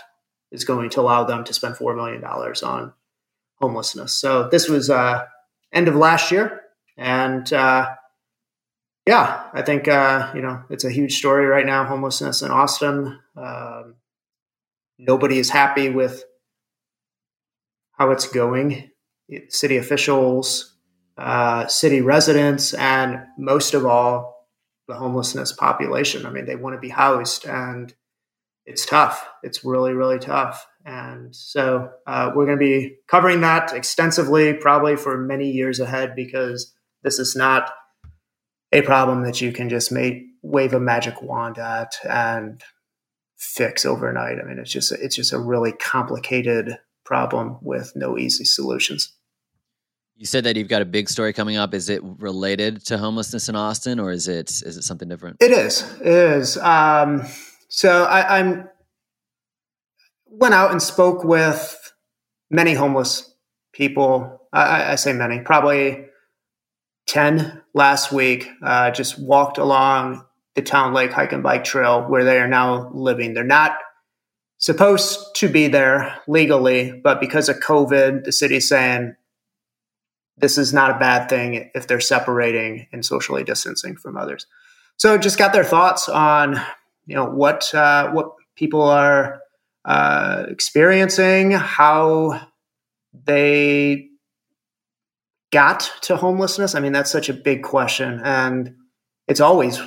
is 0.51 0.63
going 0.63 0.91
to 0.91 1.01
allow 1.01 1.23
them 1.23 1.43
to 1.45 1.55
spend 1.55 1.73
$4 1.73 1.95
million 1.95 2.23
on 2.23 2.93
homelessness. 3.55 4.13
So 4.13 4.49
this 4.49 4.67
was 4.69 4.89
uh, 4.89 5.25
end 5.73 5.87
of 5.87 5.95
last 5.95 6.31
year. 6.31 6.61
And 6.97 7.51
uh, 7.51 7.89
yeah, 9.07 9.49
I 9.53 9.61
think 9.61 9.87
uh, 9.87 10.31
you 10.33 10.41
know 10.41 10.63
it's 10.69 10.83
a 10.83 10.89
huge 10.89 11.17
story 11.17 11.45
right 11.45 11.65
now. 11.65 11.85
Homelessness 11.85 12.41
in 12.41 12.51
Austin. 12.51 13.19
Um, 13.35 13.95
nobody 14.97 15.37
is 15.37 15.49
happy 15.49 15.89
with 15.89 16.23
how 17.91 18.11
it's 18.11 18.27
going. 18.27 18.89
City 19.49 19.77
officials, 19.77 20.75
uh, 21.17 21.67
city 21.67 22.01
residents, 22.01 22.73
and 22.73 23.23
most 23.37 23.73
of 23.73 23.85
all, 23.85 24.47
the 24.87 24.95
homelessness 24.95 25.51
population. 25.51 26.25
I 26.25 26.29
mean, 26.29 26.45
they 26.45 26.55
want 26.55 26.75
to 26.75 26.79
be 26.79 26.89
housed, 26.89 27.45
and 27.45 27.93
it's 28.65 28.85
tough. 28.85 29.27
It's 29.43 29.65
really, 29.65 29.93
really 29.93 30.19
tough. 30.19 30.65
And 30.85 31.35
so 31.35 31.89
uh, 32.05 32.31
we're 32.35 32.45
going 32.45 32.59
to 32.59 32.63
be 32.63 32.97
covering 33.07 33.41
that 33.41 33.73
extensively, 33.73 34.53
probably 34.53 34.95
for 34.95 35.17
many 35.17 35.49
years 35.49 35.79
ahead, 35.79 36.15
because 36.15 36.73
this 37.01 37.17
is 37.17 37.35
not 37.35 37.71
a 38.71 38.83
problem 38.83 39.23
that 39.23 39.41
you 39.41 39.51
can 39.51 39.67
just 39.67 39.91
make 39.91 40.23
wave 40.43 40.73
a 40.73 40.79
magic 40.79 41.21
wand 41.21 41.57
at 41.57 41.95
and 42.07 42.61
fix 43.37 43.85
overnight. 43.85 44.37
I 44.39 44.43
mean, 44.43 44.59
it's 44.59 44.71
just 44.71 44.91
it's 44.91 45.15
just 45.15 45.33
a 45.33 45.39
really 45.39 45.71
complicated 45.71 46.77
problem 47.03 47.57
with 47.61 47.93
no 47.95 48.17
easy 48.17 48.45
solutions. 48.45 49.13
You 50.17 50.25
said 50.25 50.45
that 50.45 50.55
you've 50.55 50.69
got 50.69 50.81
a 50.81 50.85
big 50.85 51.09
story 51.09 51.33
coming 51.33 51.57
up. 51.57 51.73
Is 51.73 51.89
it 51.89 52.01
related 52.03 52.85
to 52.85 52.97
homelessness 52.97 53.49
in 53.49 53.55
Austin, 53.55 53.99
or 53.99 54.11
is 54.11 54.27
it 54.27 54.49
is 54.49 54.77
it 54.77 54.83
something 54.83 55.09
different? 55.09 55.37
It 55.39 55.51
is. 55.51 55.83
It 55.99 56.07
is. 56.07 56.57
Um, 56.57 57.23
so 57.69 58.05
I, 58.05 58.39
I'm 58.39 58.69
went 60.39 60.53
out 60.53 60.71
and 60.71 60.81
spoke 60.81 61.23
with 61.23 61.93
many 62.49 62.73
homeless 62.73 63.33
people. 63.73 64.41
I, 64.51 64.93
I 64.93 64.95
say 64.95 65.13
many, 65.13 65.39
probably 65.39 66.05
10 67.07 67.61
last 67.73 68.11
week, 68.11 68.49
uh, 68.63 68.91
just 68.91 69.19
walked 69.19 69.57
along 69.57 70.25
the 70.55 70.61
Town 70.61 70.93
Lake 70.93 71.11
Hike 71.11 71.33
and 71.33 71.43
Bike 71.43 71.63
Trail 71.63 72.03
where 72.03 72.23
they 72.23 72.39
are 72.39 72.47
now 72.47 72.89
living. 72.93 73.33
They're 73.33 73.43
not 73.43 73.77
supposed 74.57 75.35
to 75.35 75.49
be 75.49 75.67
there 75.67 76.17
legally, 76.27 76.91
but 77.03 77.19
because 77.19 77.49
of 77.49 77.59
COVID, 77.59 78.23
the 78.23 78.31
city's 78.31 78.69
saying 78.69 79.15
this 80.37 80.57
is 80.57 80.73
not 80.73 80.91
a 80.91 80.99
bad 80.99 81.29
thing 81.29 81.69
if 81.75 81.87
they're 81.87 81.99
separating 81.99 82.87
and 82.91 83.05
socially 83.05 83.43
distancing 83.43 83.95
from 83.95 84.17
others. 84.17 84.47
So 84.97 85.17
just 85.17 85.37
got 85.37 85.53
their 85.53 85.63
thoughts 85.63 86.09
on 86.09 86.59
you 87.05 87.15
know 87.15 87.25
what 87.25 87.73
uh, 87.73 88.11
what 88.11 88.31
people 88.55 88.81
are 88.81 89.41
uh, 89.85 90.45
experiencing, 90.49 91.51
how 91.51 92.47
they 93.13 94.09
got 95.51 95.91
to 96.01 96.17
homelessness. 96.17 96.75
I 96.75 96.79
mean, 96.79 96.91
that's 96.91 97.11
such 97.11 97.29
a 97.29 97.33
big 97.33 97.63
question, 97.63 98.19
and 98.23 98.75
it's 99.27 99.39
always 99.39 99.79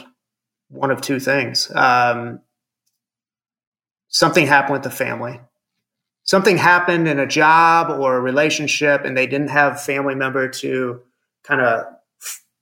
one 0.69 0.91
of 0.91 1.01
two 1.01 1.21
things. 1.21 1.71
Um, 1.75 2.41
something 4.09 4.47
happened 4.47 4.75
with 4.75 4.83
the 4.83 4.91
family. 4.91 5.41
Something 6.25 6.59
happened 6.59 7.09
in 7.09 7.19
a 7.19 7.27
job 7.27 7.91
or 7.91 8.17
a 8.17 8.21
relationship, 8.21 9.05
and 9.05 9.17
they 9.17 9.27
didn't 9.27 9.49
have 9.49 9.83
family 9.83 10.15
member 10.15 10.49
to 10.49 11.01
kind 11.43 11.61
of 11.61 11.87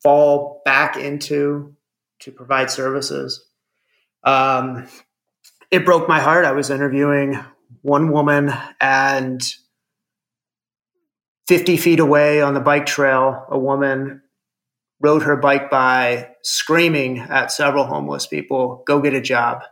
fall 0.02 0.62
back 0.64 0.96
into 0.96 1.74
to 2.20 2.32
provide 2.32 2.70
services. 2.70 3.44
Um, 4.22 4.86
it 5.70 5.84
broke 5.84 6.08
my 6.08 6.20
heart. 6.20 6.44
I 6.44 6.52
was 6.52 6.70
interviewing 6.70 7.38
one 7.82 8.10
woman, 8.10 8.52
and 8.80 9.42
50 11.46 11.76
feet 11.76 12.00
away 12.00 12.40
on 12.40 12.54
the 12.54 12.60
bike 12.60 12.86
trail, 12.86 13.46
a 13.48 13.58
woman 13.58 14.22
rode 15.00 15.22
her 15.22 15.36
bike 15.36 15.70
by 15.70 16.30
screaming 16.42 17.18
at 17.18 17.52
several 17.52 17.84
homeless 17.84 18.26
people, 18.26 18.82
go 18.86 19.00
get 19.00 19.14
a 19.14 19.20
job. 19.20 19.62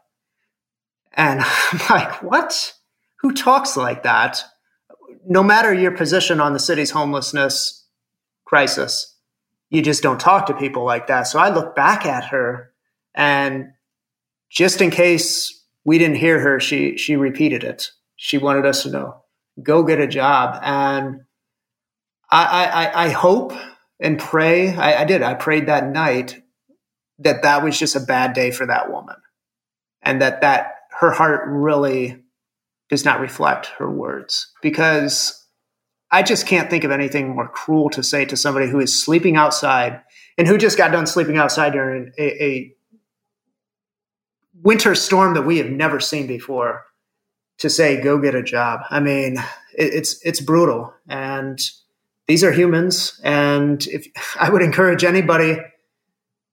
And 1.14 1.40
I'm 1.72 1.80
like, 1.90 2.22
what? 2.22 2.74
Who 3.20 3.32
talks 3.32 3.76
like 3.76 4.02
that? 4.02 4.44
No 5.26 5.42
matter 5.42 5.72
your 5.72 5.92
position 5.92 6.40
on 6.40 6.52
the 6.52 6.60
city's 6.60 6.90
homelessness 6.90 7.84
crisis, 8.44 9.16
you 9.70 9.82
just 9.82 10.02
don't 10.02 10.20
talk 10.20 10.46
to 10.46 10.54
people 10.54 10.84
like 10.84 11.06
that. 11.06 11.22
So 11.22 11.38
I 11.38 11.48
look 11.48 11.74
back 11.74 12.06
at 12.06 12.26
her 12.26 12.70
and 13.14 13.72
just 14.50 14.80
in 14.80 14.90
case 14.90 15.63
we 15.84 15.98
didn't 15.98 16.16
hear 16.16 16.40
her, 16.40 16.60
she 16.60 16.96
she 16.96 17.16
repeated 17.16 17.64
it. 17.64 17.90
She 18.16 18.38
wanted 18.38 18.66
us 18.66 18.82
to 18.82 18.90
know, 18.90 19.22
go 19.62 19.82
get 19.82 20.00
a 20.00 20.06
job. 20.06 20.60
And 20.62 21.22
I 22.30 22.64
I, 22.64 23.04
I 23.04 23.08
hope 23.10 23.52
and 24.00 24.18
pray. 24.18 24.74
I, 24.74 25.02
I 25.02 25.04
did. 25.04 25.22
I 25.22 25.34
prayed 25.34 25.66
that 25.66 25.88
night 25.88 26.42
that 27.18 27.42
that 27.42 27.62
was 27.62 27.78
just 27.78 27.96
a 27.96 28.00
bad 28.00 28.32
day 28.32 28.50
for 28.50 28.66
that 28.66 28.90
woman, 28.90 29.16
and 30.02 30.20
that 30.20 30.40
that 30.40 30.74
her 31.00 31.10
heart 31.10 31.42
really 31.46 32.22
does 32.88 33.04
not 33.04 33.20
reflect 33.20 33.66
her 33.78 33.90
words 33.90 34.52
because 34.62 35.44
I 36.10 36.22
just 36.22 36.46
can't 36.46 36.70
think 36.70 36.84
of 36.84 36.90
anything 36.90 37.34
more 37.34 37.48
cruel 37.48 37.90
to 37.90 38.02
say 38.02 38.24
to 38.26 38.36
somebody 38.36 38.68
who 38.68 38.78
is 38.78 39.02
sleeping 39.02 39.36
outside 39.36 40.00
and 40.38 40.46
who 40.46 40.58
just 40.58 40.78
got 40.78 40.92
done 40.92 41.06
sleeping 41.06 41.36
outside 41.36 41.72
during 41.72 42.12
a, 42.18 42.44
a 42.44 42.74
winter 44.64 44.94
storm 44.94 45.34
that 45.34 45.42
we 45.42 45.58
have 45.58 45.70
never 45.70 46.00
seen 46.00 46.26
before 46.26 46.86
to 47.58 47.70
say 47.70 48.00
go 48.02 48.18
get 48.18 48.34
a 48.34 48.42
job. 48.42 48.80
I 48.90 48.98
mean, 48.98 49.36
it, 49.76 49.94
it's 49.94 50.20
it's 50.24 50.40
brutal 50.40 50.92
and 51.08 51.60
these 52.26 52.42
are 52.42 52.50
humans 52.50 53.20
and 53.22 53.86
if 53.86 54.08
I 54.40 54.50
would 54.50 54.62
encourage 54.62 55.04
anybody 55.04 55.58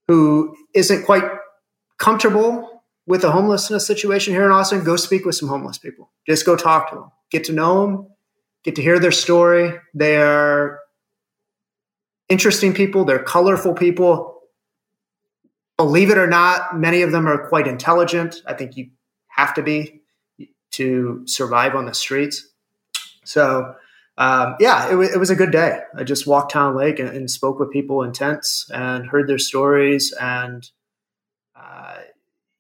who 0.08 0.56
isn't 0.76 1.06
quite 1.06 1.24
comfortable 1.98 2.84
with 3.08 3.22
the 3.22 3.32
homelessness 3.32 3.88
situation 3.88 4.34
here 4.34 4.46
in 4.46 4.52
Austin, 4.52 4.84
go 4.84 4.96
speak 4.96 5.26
with 5.26 5.36
some 5.36 5.50
homeless 5.50 5.78
people. 5.78 6.12
Just 6.28 6.46
go 6.46 6.56
talk 6.56 6.90
to 6.90 6.96
them. 6.96 7.12
Get 7.32 7.46
to 7.46 7.54
know 7.54 7.82
them, 7.82 8.08
get 8.64 8.76
to 8.76 8.82
hear 8.82 9.00
their 9.00 9.12
story. 9.12 9.74
They 9.94 10.18
are 10.18 10.80
interesting 12.30 12.74
people, 12.74 13.06
they're 13.06 13.24
colorful 13.24 13.74
people 13.74 14.31
believe 15.78 16.10
it 16.10 16.18
or 16.18 16.28
not, 16.28 16.78
many 16.78 17.02
of 17.02 17.12
them 17.12 17.28
are 17.28 17.48
quite 17.48 17.68
intelligent. 17.68 18.42
I 18.46 18.54
think 18.54 18.78
you 18.78 18.90
have 19.28 19.54
to 19.56 19.64
be 19.64 20.02
to 20.72 21.24
survive 21.26 21.76
on 21.76 21.86
the 21.86 21.94
streets. 21.94 22.48
So, 23.24 23.76
um, 24.18 24.56
yeah, 24.60 24.88
it, 24.88 24.92
w- 24.92 25.10
it, 25.12 25.18
was 25.18 25.30
a 25.30 25.36
good 25.36 25.52
day. 25.52 25.80
I 25.96 26.04
just 26.04 26.28
walked 26.28 26.52
Town 26.52 26.76
Lake 26.76 27.00
and, 27.00 27.10
and, 27.10 27.30
spoke 27.30 27.60
with 27.60 27.72
people 27.72 28.04
in 28.04 28.12
tents 28.12 28.70
and 28.74 29.08
heard 29.08 29.28
their 29.28 29.38
stories. 29.38 30.14
And, 30.20 30.70
uh, 31.56 31.98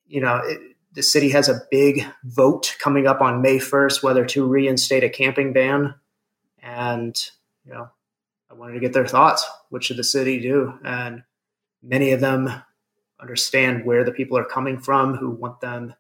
you 0.08 0.22
know, 0.22 0.38
it, 0.38 0.60
the 0.94 1.04
city 1.04 1.30
has 1.30 1.50
a 1.50 1.62
big 1.70 2.06
vote 2.24 2.76
coming 2.80 3.08
up 3.08 3.22
on 3.22 3.42
May 3.42 3.58
1st 3.58 4.04
whether 4.04 4.26
to 4.26 4.46
reinstate 4.46 5.04
a 5.04 5.10
camping 5.10 5.54
ban. 5.54 5.96
And, 6.62 7.16
you 7.66 7.74
know, 7.74 7.90
I 8.50 8.54
wanted 8.54 8.74
to 8.74 8.80
get 8.80 8.94
their 8.94 9.08
thoughts. 9.08 9.46
What 9.70 9.84
should 9.84 9.98
the 9.98 10.04
city 10.04 10.40
do? 10.40 10.74
And 10.84 11.24
many 11.82 12.12
of 12.12 12.20
them 12.20 12.52
understand 13.22 13.86
where 13.86 14.04
the 14.04 14.12
people 14.12 14.38
are 14.38 14.46
coming 14.46 14.80
from 14.80 15.16
who 15.16 15.30
want 15.30 15.62
them 15.62 15.94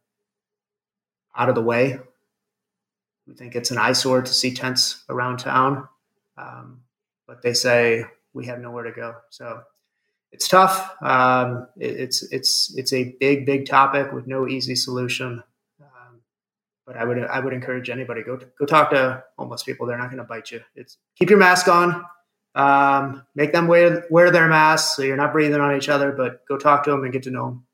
out 1.36 1.50
of 1.50 1.56
the 1.56 1.62
way, 1.62 2.00
who 3.26 3.34
think 3.34 3.56
it's 3.56 3.72
an 3.72 3.78
eyesore 3.78 4.22
to 4.22 4.34
see 4.34 4.54
tents 4.54 5.04
around 5.10 5.38
town. 5.38 5.88
Um, 6.38 6.82
but 7.28 7.42
they 7.42 7.54
say 7.54 8.06
we 8.34 8.46
have 8.48 8.60
nowhere 8.60 8.84
to 8.84 8.92
go. 8.92 9.16
So 9.30 9.62
it's 10.32 10.48
tough. 10.48 10.96
Um, 11.02 11.68
it, 11.78 12.00
it's 12.00 12.24
it's 12.32 12.74
it's 12.78 12.94
a 12.94 13.16
big 13.20 13.46
big 13.46 13.66
topic 13.66 14.12
with 14.12 14.28
no 14.28 14.48
easy 14.48 14.76
solution. 14.76 15.44
Um, 15.82 16.22
but 16.86 16.98
I 16.98 17.06
would 17.06 17.20
I 17.20 17.40
would 17.40 17.54
encourage 17.54 17.90
anybody 17.90 18.24
go 18.24 18.40
go 18.58 18.66
talk 18.66 18.90
to 18.92 19.24
homeless 19.38 19.64
people. 19.64 19.86
They're 19.86 19.98
not 19.98 20.08
going 20.08 20.18
to 20.18 20.24
bite 20.24 20.52
you. 20.52 20.62
It's 20.76 20.98
keep 21.16 21.30
your 21.30 21.40
mask 21.40 21.68
on. 21.68 22.04
Um, 22.54 23.24
make 23.36 23.54
them 23.54 23.68
wear 23.68 24.06
wear 24.10 24.32
their 24.32 24.48
masks 24.48 24.96
so 24.96 25.04
you're 25.04 25.18
not 25.18 25.32
breathing 25.32 25.62
on 25.62 25.76
each 25.76 25.90
other. 25.90 26.12
But 26.12 26.46
go 26.48 26.58
talk 26.58 26.84
to 26.84 26.92
them 26.92 27.04
and 27.04 27.14
get 27.14 27.24
to 27.24 27.32
know 27.32 27.46
them. 27.46 27.66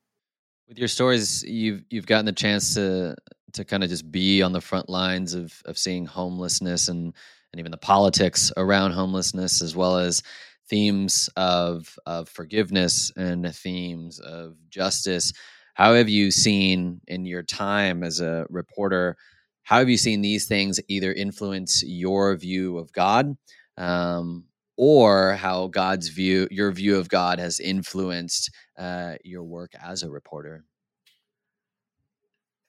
With 0.67 0.77
your 0.77 0.87
stories, 0.87 1.43
you've 1.43 1.83
you've 1.89 2.05
gotten 2.05 2.25
the 2.25 2.33
chance 2.33 2.73
to 2.75 3.15
to 3.53 3.65
kind 3.65 3.83
of 3.83 3.89
just 3.89 4.11
be 4.11 4.41
on 4.41 4.51
the 4.51 4.61
front 4.61 4.89
lines 4.89 5.33
of 5.33 5.61
of 5.65 5.77
seeing 5.77 6.05
homelessness 6.05 6.89
and 6.89 7.13
and 7.53 7.59
even 7.59 7.71
the 7.71 7.77
politics 7.77 8.51
around 8.57 8.91
homelessness, 8.91 9.61
as 9.61 9.75
well 9.75 9.97
as 9.97 10.21
themes 10.69 11.29
of 11.35 11.97
of 12.05 12.29
forgiveness 12.29 13.11
and 13.15 13.55
themes 13.55 14.19
of 14.19 14.55
justice. 14.69 15.33
How 15.73 15.93
have 15.93 16.09
you 16.09 16.31
seen 16.31 17.01
in 17.07 17.25
your 17.25 17.43
time 17.43 18.03
as 18.03 18.19
a 18.19 18.45
reporter? 18.49 19.15
How 19.63 19.79
have 19.79 19.89
you 19.89 19.97
seen 19.97 20.21
these 20.21 20.47
things 20.47 20.79
either 20.87 21.13
influence 21.13 21.83
your 21.83 22.35
view 22.35 22.77
of 22.77 22.91
God 22.91 23.37
um, 23.77 24.45
or 24.77 25.33
how 25.33 25.67
God's 25.67 26.09
view, 26.09 26.47
your 26.51 26.71
view 26.71 26.97
of 26.97 27.09
God, 27.09 27.39
has 27.39 27.59
influenced 27.59 28.51
uh, 28.77 29.15
your 29.23 29.43
work 29.43 29.71
as 29.83 30.03
a 30.03 30.09
reporter? 30.09 30.63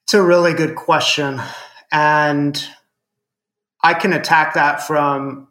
It's 0.05 0.15
a 0.15 0.23
really 0.23 0.53
good 0.53 0.75
question. 0.75 1.39
And 1.91 2.67
I 3.83 3.93
can 3.93 4.11
attack 4.11 4.55
that 4.55 4.81
from 4.81 5.47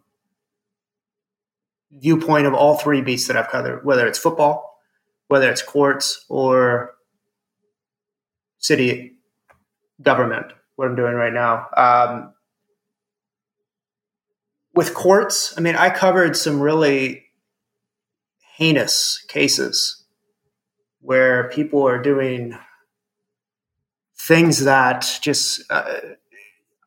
viewpoint 1.92 2.46
of 2.46 2.54
all 2.54 2.76
three 2.76 3.00
beats 3.00 3.28
that 3.28 3.36
I've 3.36 3.48
covered, 3.48 3.84
whether 3.84 4.06
it's 4.06 4.18
football, 4.18 4.80
whether 5.28 5.50
it's 5.50 5.62
courts, 5.62 6.24
or 6.28 6.94
city 8.58 9.14
government, 10.02 10.46
what 10.76 10.88
I'm 10.88 10.96
doing 10.96 11.14
right 11.14 11.32
now. 11.32 11.68
Um, 11.76 12.34
with 14.78 14.94
courts, 14.94 15.52
I 15.58 15.60
mean, 15.60 15.74
I 15.74 15.90
covered 15.90 16.36
some 16.36 16.60
really 16.60 17.24
heinous 18.54 19.18
cases 19.26 20.04
where 21.00 21.48
people 21.48 21.84
are 21.84 22.00
doing 22.00 22.56
things 24.16 24.60
that 24.66 25.18
just 25.20 25.64
uh, 25.68 25.96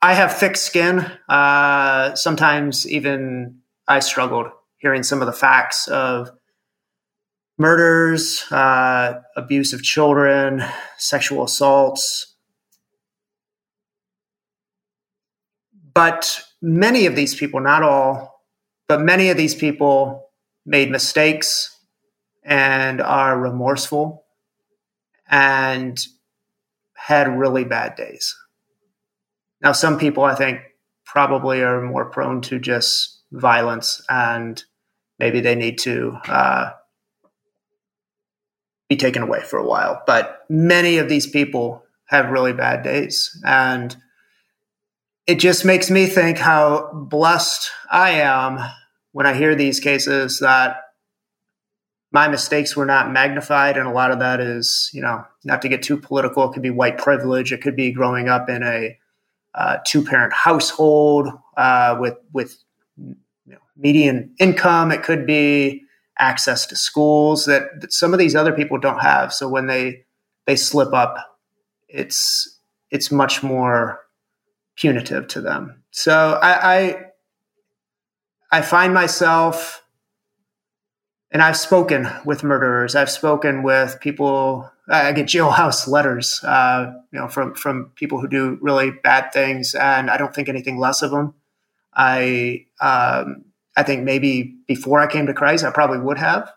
I 0.02 0.14
have 0.14 0.38
thick 0.38 0.56
skin. 0.56 1.00
Uh, 1.28 2.16
sometimes 2.16 2.90
even 2.90 3.60
I 3.90 4.00
struggled 4.00 4.48
hearing 4.78 5.04
some 5.04 5.20
of 5.20 5.26
the 5.26 5.34
facts 5.34 5.90
of 5.90 6.32
murders, 7.58 8.50
uh, 8.54 9.20
abuse 9.36 9.74
of 9.74 9.84
children, 9.84 10.64
sexual 10.98 11.44
assaults. 11.44 12.38
But 15.94 16.46
many 16.62 17.06
of 17.06 17.16
these 17.16 17.36
people, 17.36 17.60
not 17.60 17.84
all, 17.84 18.42
but 18.88 19.02
many 19.02 19.30
of 19.30 19.38
these 19.38 19.56
people 19.56 20.30
made 20.66 20.92
mistakes 20.92 21.78
and 22.44 23.02
are 23.02 23.40
remorseful 23.40 24.26
and 25.30 26.00
had 26.94 27.28
really 27.28 27.64
bad 27.64 27.96
days. 27.96 28.36
Now, 29.62 29.72
some 29.72 29.98
people 29.98 30.24
I 30.24 30.36
think 30.36 30.60
probably 31.06 31.62
are 31.62 31.82
more 31.82 32.06
prone 32.06 32.42
to 32.42 32.60
just 32.60 33.22
violence 33.32 34.04
and 34.10 34.64
maybe 35.20 35.40
they 35.40 35.56
need 35.56 35.78
to 35.80 36.18
uh, 36.28 36.72
be 38.90 38.96
taken 38.98 39.22
away 39.22 39.42
for 39.42 39.58
a 39.58 39.66
while. 39.66 40.02
But 40.06 40.46
many 40.50 40.98
of 40.98 41.10
these 41.10 41.28
people 41.28 41.84
have 42.06 42.30
really 42.30 42.54
bad 42.54 42.84
days. 42.84 43.30
And 43.46 43.96
it 45.32 45.40
just 45.40 45.64
makes 45.64 45.90
me 45.90 46.08
think 46.08 46.38
how 46.38 46.92
blessed 46.92 47.72
I 47.90 48.10
am 48.10 48.60
when 49.14 49.26
I 49.26 49.34
hear 49.34 49.56
these 49.56 49.80
cases 49.80 50.40
that 50.40 50.82
my 52.12 52.28
mistakes 52.28 52.76
were 52.76 52.86
not 52.86 53.14
magnified, 53.14 53.78
and 53.78 53.88
a 53.88 53.94
lot 53.94 54.12
of 54.12 54.20
that 54.20 54.42
is, 54.42 54.90
you 54.94 55.02
know, 55.02 55.24
not 55.46 55.62
to 55.62 55.70
get 55.70 55.84
too 55.84 55.96
political. 55.96 56.44
It 56.44 56.54
could 56.54 56.62
be 56.62 56.70
white 56.70 56.98
privilege. 56.98 57.54
It 57.54 57.62
could 57.62 57.78
be 57.78 57.94
growing 57.94 58.28
up 58.28 58.50
in 58.50 58.62
a 58.62 58.98
uh, 59.56 59.78
two-parent 59.88 60.34
household 60.34 61.30
uh, 61.56 61.96
with 61.98 62.18
with 62.34 62.58
you 62.98 63.16
know, 63.46 63.60
median 63.78 64.36
income. 64.38 64.92
It 64.92 65.02
could 65.02 65.26
be 65.26 65.84
access 66.20 66.66
to 66.66 66.76
schools 66.76 67.46
that, 67.46 67.80
that 67.80 67.94
some 67.94 68.12
of 68.12 68.20
these 68.20 68.36
other 68.36 68.52
people 68.52 68.78
don't 68.78 69.00
have. 69.00 69.32
So 69.32 69.48
when 69.48 69.68
they 69.68 70.04
they 70.46 70.58
slip 70.58 70.94
up, 70.94 71.16
it's 71.88 72.60
it's 72.90 73.14
much 73.14 73.42
more 73.42 74.02
punitive 74.82 75.28
to 75.28 75.42
them. 75.42 75.84
So 75.92 76.40
I, 76.42 76.80
I, 76.80 77.06
I 78.52 78.62
find 78.64 78.94
myself, 78.94 79.84
and 81.32 81.42
I've 81.42 81.56
spoken 81.56 82.08
with 82.26 82.44
murderers. 82.44 82.96
I've 82.96 83.12
spoken 83.12 83.62
with 83.62 84.00
people. 84.02 84.70
I 84.90 85.12
get 85.12 85.28
jailhouse 85.28 85.88
letters, 85.88 86.44
uh, 86.44 86.92
you 87.14 87.20
know, 87.20 87.28
from 87.28 87.54
from 87.54 87.92
people 87.96 88.20
who 88.20 88.28
do 88.28 88.58
really 88.60 88.92
bad 88.92 89.32
things, 89.32 89.76
and 89.76 90.10
I 90.10 90.18
don't 90.18 90.34
think 90.34 90.50
anything 90.50 90.80
less 90.80 91.02
of 91.04 91.12
them. 91.12 91.36
I 91.94 92.66
um, 92.82 93.46
I 93.78 93.84
think 93.84 94.04
maybe 94.04 94.56
before 94.68 95.00
I 95.00 95.08
came 95.08 95.28
to 95.28 95.34
Christ, 95.34 95.64
I 95.64 95.72
probably 95.72 96.00
would 96.00 96.18
have, 96.18 96.52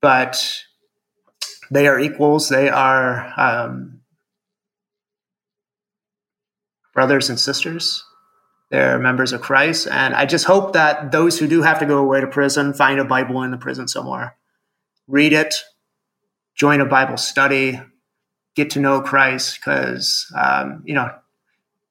but 0.00 0.62
they 1.70 1.88
are 1.88 1.98
equals. 1.98 2.48
They 2.48 2.70
are 2.70 3.34
um, 3.36 3.97
brothers 6.98 7.30
and 7.30 7.38
sisters. 7.38 8.04
They're 8.70 8.98
members 8.98 9.32
of 9.32 9.40
Christ. 9.40 9.86
And 9.86 10.16
I 10.16 10.26
just 10.26 10.46
hope 10.46 10.72
that 10.72 11.12
those 11.12 11.38
who 11.38 11.46
do 11.46 11.62
have 11.62 11.78
to 11.78 11.86
go 11.86 11.98
away 11.98 12.20
to 12.20 12.26
prison 12.26 12.74
find 12.74 12.98
a 12.98 13.04
Bible 13.04 13.44
in 13.44 13.52
the 13.52 13.56
prison 13.56 13.86
somewhere, 13.86 14.36
read 15.06 15.32
it, 15.32 15.54
join 16.56 16.80
a 16.80 16.86
Bible 16.86 17.16
study, 17.16 17.80
get 18.56 18.70
to 18.70 18.80
know 18.80 19.00
Christ, 19.00 19.60
because, 19.60 20.26
um, 20.36 20.82
you 20.86 20.94
know, 20.94 21.14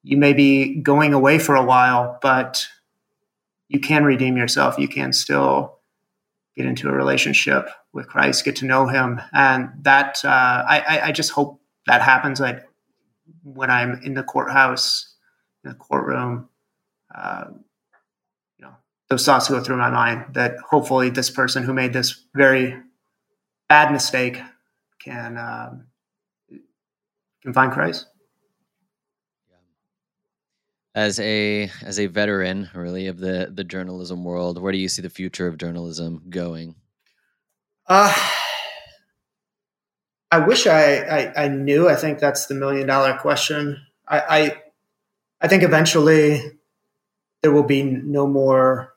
you 0.02 0.18
may 0.18 0.34
be 0.34 0.74
going 0.74 1.14
away 1.14 1.38
for 1.38 1.56
a 1.56 1.64
while, 1.64 2.18
but 2.20 2.66
you 3.68 3.80
can 3.80 4.04
redeem 4.04 4.36
yourself. 4.36 4.76
You 4.76 4.88
can 4.88 5.14
still 5.14 5.78
get 6.54 6.66
into 6.66 6.86
a 6.86 6.92
relationship 6.92 7.70
with 7.94 8.08
Christ, 8.08 8.44
get 8.44 8.56
to 8.56 8.66
know 8.66 8.88
Him, 8.88 9.22
and 9.32 9.70
that 9.84 10.22
uh, 10.22 10.28
I, 10.68 11.00
I, 11.04 11.12
just 11.12 11.30
hope 11.30 11.62
that 11.86 12.02
happens. 12.02 12.42
I 12.42 12.60
when 13.42 13.70
I'm 13.70 14.00
in 14.02 14.14
the 14.14 14.22
courthouse, 14.22 15.14
in 15.64 15.70
the 15.70 15.76
courtroom, 15.76 16.48
uh, 17.14 17.44
you 18.58 18.64
know, 18.64 18.74
those 19.08 19.24
thoughts 19.24 19.48
go 19.48 19.62
through 19.62 19.76
my 19.76 19.90
mind 19.90 20.34
that 20.34 20.58
hopefully 20.58 21.10
this 21.10 21.30
person 21.30 21.62
who 21.62 21.72
made 21.72 21.92
this 21.92 22.24
very 22.34 22.76
bad 23.68 23.92
mistake 23.92 24.40
can 25.02 25.36
um, 25.38 25.86
can 27.42 27.52
find 27.52 27.72
Christ. 27.72 28.06
As 30.94 31.20
a 31.20 31.70
as 31.82 32.00
a 32.00 32.06
veteran, 32.06 32.70
really, 32.74 33.06
of 33.06 33.18
the 33.18 33.50
the 33.52 33.64
journalism 33.64 34.24
world, 34.24 34.60
where 34.60 34.72
do 34.72 34.78
you 34.78 34.88
see 34.88 35.02
the 35.02 35.10
future 35.10 35.46
of 35.46 35.58
journalism 35.58 36.24
going? 36.28 36.74
Uh, 37.86 38.12
I 40.30 40.38
wish 40.38 40.66
I, 40.66 40.96
I, 40.96 41.44
I 41.44 41.48
knew. 41.48 41.88
I 41.88 41.94
think 41.94 42.18
that's 42.18 42.46
the 42.46 42.54
million 42.54 42.86
dollar 42.86 43.16
question. 43.16 43.80
I, 44.06 44.18
I, 44.18 44.62
I 45.40 45.48
think 45.48 45.62
eventually 45.62 46.42
there 47.42 47.52
will 47.52 47.62
be 47.62 47.82
no 47.82 48.26
more 48.26 48.94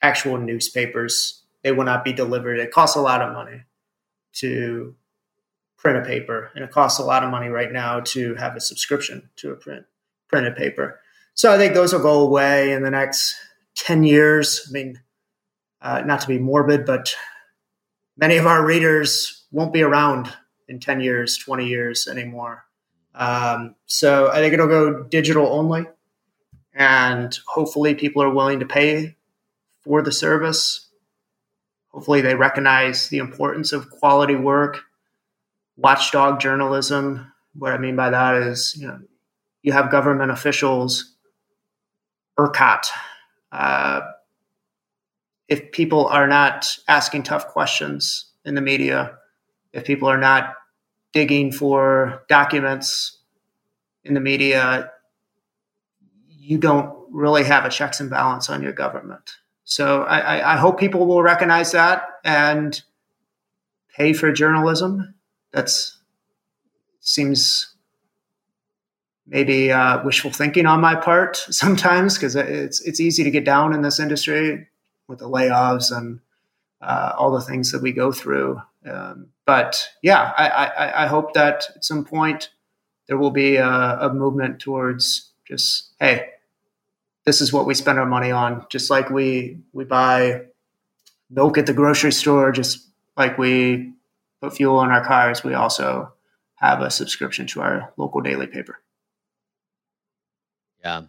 actual 0.00 0.38
newspapers. 0.38 1.42
They 1.62 1.72
will 1.72 1.84
not 1.84 2.04
be 2.04 2.12
delivered. 2.12 2.58
It 2.58 2.72
costs 2.72 2.96
a 2.96 3.00
lot 3.00 3.22
of 3.22 3.32
money 3.32 3.62
to 4.34 4.94
print 5.76 5.98
a 5.98 6.02
paper, 6.08 6.50
and 6.54 6.64
it 6.64 6.70
costs 6.70 6.98
a 6.98 7.04
lot 7.04 7.24
of 7.24 7.30
money 7.30 7.48
right 7.48 7.72
now 7.72 8.00
to 8.00 8.34
have 8.36 8.56
a 8.56 8.60
subscription 8.60 9.28
to 9.36 9.50
a 9.50 9.56
print 9.56 9.84
printed 10.28 10.56
paper. 10.56 11.00
So 11.34 11.52
I 11.52 11.58
think 11.58 11.74
those 11.74 11.92
will 11.92 12.00
go 12.00 12.20
away 12.20 12.72
in 12.72 12.82
the 12.82 12.90
next 12.90 13.34
ten 13.74 14.02
years. 14.02 14.66
I 14.68 14.72
mean, 14.72 15.00
uh, 15.80 16.02
not 16.06 16.20
to 16.22 16.28
be 16.28 16.38
morbid, 16.38 16.86
but 16.86 17.14
many 18.16 18.36
of 18.36 18.46
our 18.46 18.64
readers 18.64 19.44
won't 19.50 19.72
be 19.72 19.82
around 19.82 20.32
in 20.68 20.80
10 20.80 21.00
years, 21.00 21.36
20 21.38 21.66
years 21.66 22.08
anymore. 22.08 22.64
Um, 23.14 23.74
so 23.86 24.30
I 24.30 24.36
think 24.36 24.54
it'll 24.54 24.66
go 24.68 25.02
digital 25.04 25.46
only. 25.48 25.84
And 26.74 27.38
hopefully, 27.46 27.94
people 27.94 28.22
are 28.22 28.32
willing 28.32 28.60
to 28.60 28.66
pay 28.66 29.16
for 29.82 30.00
the 30.00 30.12
service. 30.12 30.88
Hopefully, 31.88 32.22
they 32.22 32.34
recognize 32.34 33.08
the 33.08 33.18
importance 33.18 33.72
of 33.72 33.90
quality 33.90 34.34
work, 34.34 34.80
watchdog 35.76 36.40
journalism. 36.40 37.30
What 37.54 37.74
I 37.74 37.78
mean 37.78 37.96
by 37.96 38.08
that 38.08 38.36
is, 38.36 38.74
you 38.78 38.86
know, 38.86 39.00
you 39.62 39.72
have 39.72 39.90
government 39.90 40.32
officials, 40.32 41.14
ERCOT, 42.38 42.86
uh, 43.52 44.00
if 45.52 45.70
people 45.70 46.06
are 46.06 46.26
not 46.26 46.78
asking 46.88 47.24
tough 47.24 47.46
questions 47.46 48.24
in 48.46 48.54
the 48.54 48.62
media, 48.62 49.18
if 49.74 49.84
people 49.84 50.08
are 50.08 50.16
not 50.16 50.54
digging 51.12 51.52
for 51.52 52.22
documents 52.26 53.18
in 54.02 54.14
the 54.14 54.20
media, 54.20 54.90
you 56.26 56.56
don't 56.56 56.96
really 57.10 57.44
have 57.44 57.66
a 57.66 57.68
checks 57.68 58.00
and 58.00 58.08
balance 58.08 58.48
on 58.48 58.62
your 58.62 58.72
government. 58.72 59.32
So 59.64 60.04
I, 60.04 60.54
I 60.54 60.56
hope 60.56 60.80
people 60.80 61.06
will 61.06 61.22
recognize 61.22 61.72
that 61.72 62.04
and 62.24 62.80
pay 63.94 64.14
for 64.14 64.32
journalism. 64.32 65.14
That's 65.52 65.98
seems 67.00 67.74
maybe 69.26 69.70
uh, 69.70 70.02
wishful 70.02 70.30
thinking 70.30 70.64
on 70.64 70.80
my 70.80 70.94
part 70.94 71.36
sometimes 71.50 72.14
because 72.14 72.36
it's 72.36 72.80
it's 72.80 73.00
easy 73.00 73.22
to 73.22 73.30
get 73.30 73.44
down 73.44 73.74
in 73.74 73.82
this 73.82 74.00
industry 74.00 74.66
with 75.12 75.20
the 75.20 75.28
layoffs 75.28 75.94
and 75.94 76.20
uh, 76.80 77.12
all 77.16 77.30
the 77.30 77.42
things 77.42 77.70
that 77.70 77.82
we 77.82 77.92
go 77.92 78.10
through. 78.10 78.60
Um, 78.90 79.28
but 79.46 79.86
yeah, 80.02 80.32
I, 80.36 80.48
I, 80.48 81.04
I, 81.04 81.06
hope 81.06 81.34
that 81.34 81.66
at 81.76 81.84
some 81.84 82.04
point 82.04 82.50
there 83.06 83.18
will 83.18 83.30
be 83.30 83.56
a, 83.56 83.68
a, 83.68 84.12
movement 84.12 84.58
towards 84.58 85.30
just 85.46 85.92
hey, 86.00 86.30
this 87.24 87.40
is 87.40 87.52
what 87.52 87.66
we 87.66 87.74
spend 87.74 87.98
our 88.00 88.06
money 88.06 88.32
on. 88.32 88.66
Just 88.70 88.90
like 88.90 89.10
we 89.10 89.58
we 89.72 89.84
buy 89.84 90.46
milk 91.30 91.58
at 91.58 91.66
the 91.66 91.74
grocery 91.74 92.10
store, 92.10 92.50
just 92.50 92.88
like 93.16 93.38
we 93.38 93.92
put 94.40 94.56
fuel 94.56 94.82
in 94.82 94.90
our 94.90 95.04
cars, 95.04 95.44
we 95.44 95.54
also 95.54 96.12
have 96.56 96.80
a 96.80 96.90
subscription 96.90 97.46
to 97.48 97.60
our 97.60 97.92
local 97.96 98.20
daily 98.20 98.48
paper. 98.48 98.80
Yeah, 100.82 101.02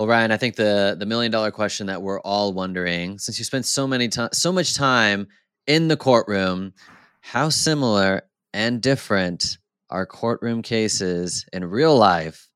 well, 0.00 0.08
Ryan, 0.08 0.32
I 0.32 0.38
think 0.38 0.56
the 0.56 0.96
the 0.98 1.04
million 1.04 1.30
dollar 1.30 1.50
question 1.50 1.88
that 1.88 2.00
we're 2.00 2.20
all 2.20 2.54
wondering, 2.54 3.18
since 3.18 3.38
you 3.38 3.44
spent 3.44 3.66
so 3.66 3.86
many 3.86 4.08
time, 4.08 4.30
so 4.32 4.50
much 4.50 4.74
time 4.74 5.28
in 5.66 5.88
the 5.88 5.96
courtroom, 5.98 6.72
how 7.20 7.50
similar 7.50 8.22
and 8.54 8.80
different 8.80 9.58
are 9.90 10.06
courtroom 10.06 10.62
cases 10.62 11.44
in 11.52 11.66
real 11.66 11.94
life 11.98 12.48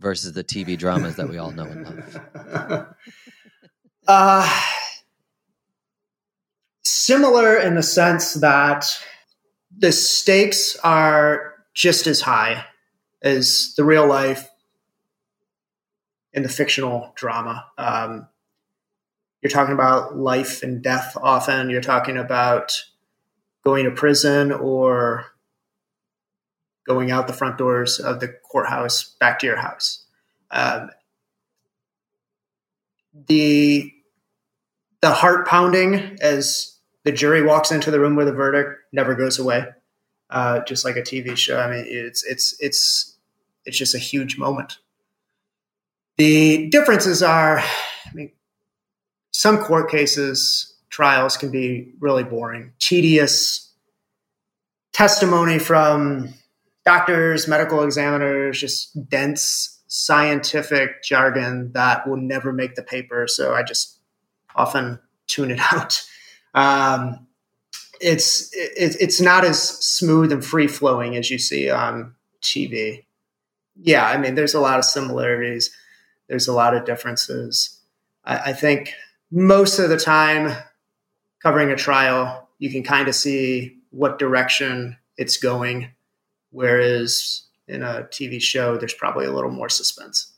versus 0.00 0.32
the 0.32 0.42
TV 0.42 0.76
dramas 0.76 1.14
that 1.14 1.28
we 1.28 1.38
all 1.38 1.52
know 1.52 1.66
and 1.66 1.84
love? 1.84 2.86
uh, 4.08 4.62
similar 6.84 7.58
in 7.58 7.76
the 7.76 7.82
sense 7.84 8.34
that 8.34 8.86
the 9.70 9.92
stakes 9.92 10.76
are 10.82 11.54
just 11.74 12.08
as 12.08 12.22
high 12.22 12.64
as 13.22 13.74
the 13.76 13.84
real 13.84 14.08
life 14.08 14.48
in 16.38 16.44
the 16.44 16.48
fictional 16.48 17.12
drama. 17.16 17.66
Um, 17.76 18.28
you're 19.42 19.50
talking 19.50 19.74
about 19.74 20.16
life 20.16 20.62
and 20.62 20.80
death 20.80 21.16
often. 21.20 21.68
You're 21.68 21.80
talking 21.80 22.16
about 22.16 22.72
going 23.64 23.84
to 23.84 23.90
prison 23.90 24.52
or 24.52 25.26
going 26.86 27.10
out 27.10 27.26
the 27.26 27.32
front 27.32 27.58
doors 27.58 27.98
of 27.98 28.20
the 28.20 28.28
courthouse 28.28 29.16
back 29.18 29.40
to 29.40 29.46
your 29.46 29.56
house. 29.56 30.04
Um, 30.52 30.90
the 33.26 33.92
the 35.00 35.10
heart 35.10 35.46
pounding 35.46 36.18
as 36.20 36.78
the 37.04 37.12
jury 37.12 37.42
walks 37.42 37.72
into 37.72 37.90
the 37.90 37.98
room 37.98 38.14
with 38.14 38.28
a 38.28 38.32
verdict 38.32 38.78
never 38.92 39.16
goes 39.16 39.40
away. 39.40 39.66
Uh, 40.30 40.60
just 40.60 40.84
like 40.84 40.96
a 40.96 41.02
TV 41.02 41.36
show. 41.36 41.58
I 41.58 41.68
mean, 41.68 41.84
it's 41.88 42.24
it's 42.24 42.54
it's 42.60 43.16
it's 43.64 43.76
just 43.76 43.96
a 43.96 43.98
huge 43.98 44.38
moment. 44.38 44.78
The 46.18 46.68
differences 46.68 47.22
are, 47.22 47.60
I 47.60 48.12
mean, 48.12 48.32
some 49.32 49.58
court 49.58 49.88
cases, 49.88 50.74
trials 50.90 51.36
can 51.36 51.52
be 51.52 51.92
really 52.00 52.24
boring, 52.24 52.72
tedious 52.80 53.72
testimony 54.92 55.60
from 55.60 56.34
doctors, 56.84 57.46
medical 57.46 57.84
examiners, 57.84 58.60
just 58.60 59.08
dense 59.08 59.80
scientific 59.86 61.04
jargon 61.04 61.70
that 61.72 62.06
will 62.08 62.16
never 62.16 62.52
make 62.52 62.74
the 62.74 62.82
paper. 62.82 63.26
So 63.28 63.54
I 63.54 63.62
just 63.62 63.98
often 64.56 64.98
tune 65.28 65.52
it 65.52 65.60
out. 65.72 66.02
Um, 66.52 67.28
it's 68.00 68.52
it, 68.54 68.96
it's 69.00 69.20
not 69.20 69.44
as 69.44 69.60
smooth 69.62 70.32
and 70.32 70.44
free 70.44 70.66
flowing 70.66 71.16
as 71.16 71.30
you 71.30 71.38
see 71.38 71.70
on 71.70 72.14
TV. 72.42 73.04
Yeah, 73.80 74.06
I 74.08 74.16
mean, 74.18 74.34
there's 74.34 74.54
a 74.54 74.60
lot 74.60 74.78
of 74.78 74.84
similarities. 74.84 75.70
There's 76.28 76.48
a 76.48 76.52
lot 76.52 76.74
of 76.74 76.84
differences. 76.84 77.80
I, 78.24 78.50
I 78.50 78.52
think 78.52 78.92
most 79.30 79.78
of 79.78 79.88
the 79.88 79.98
time, 79.98 80.56
covering 81.42 81.70
a 81.70 81.76
trial, 81.76 82.48
you 82.58 82.70
can 82.70 82.82
kind 82.82 83.08
of 83.08 83.14
see 83.14 83.78
what 83.90 84.18
direction 84.18 84.96
it's 85.16 85.36
going, 85.36 85.90
whereas 86.50 87.42
in 87.66 87.82
a 87.82 88.08
TV 88.10 88.40
show, 88.40 88.76
there's 88.76 88.94
probably 88.94 89.26
a 89.26 89.32
little 89.32 89.50
more 89.50 89.68
suspense. 89.68 90.32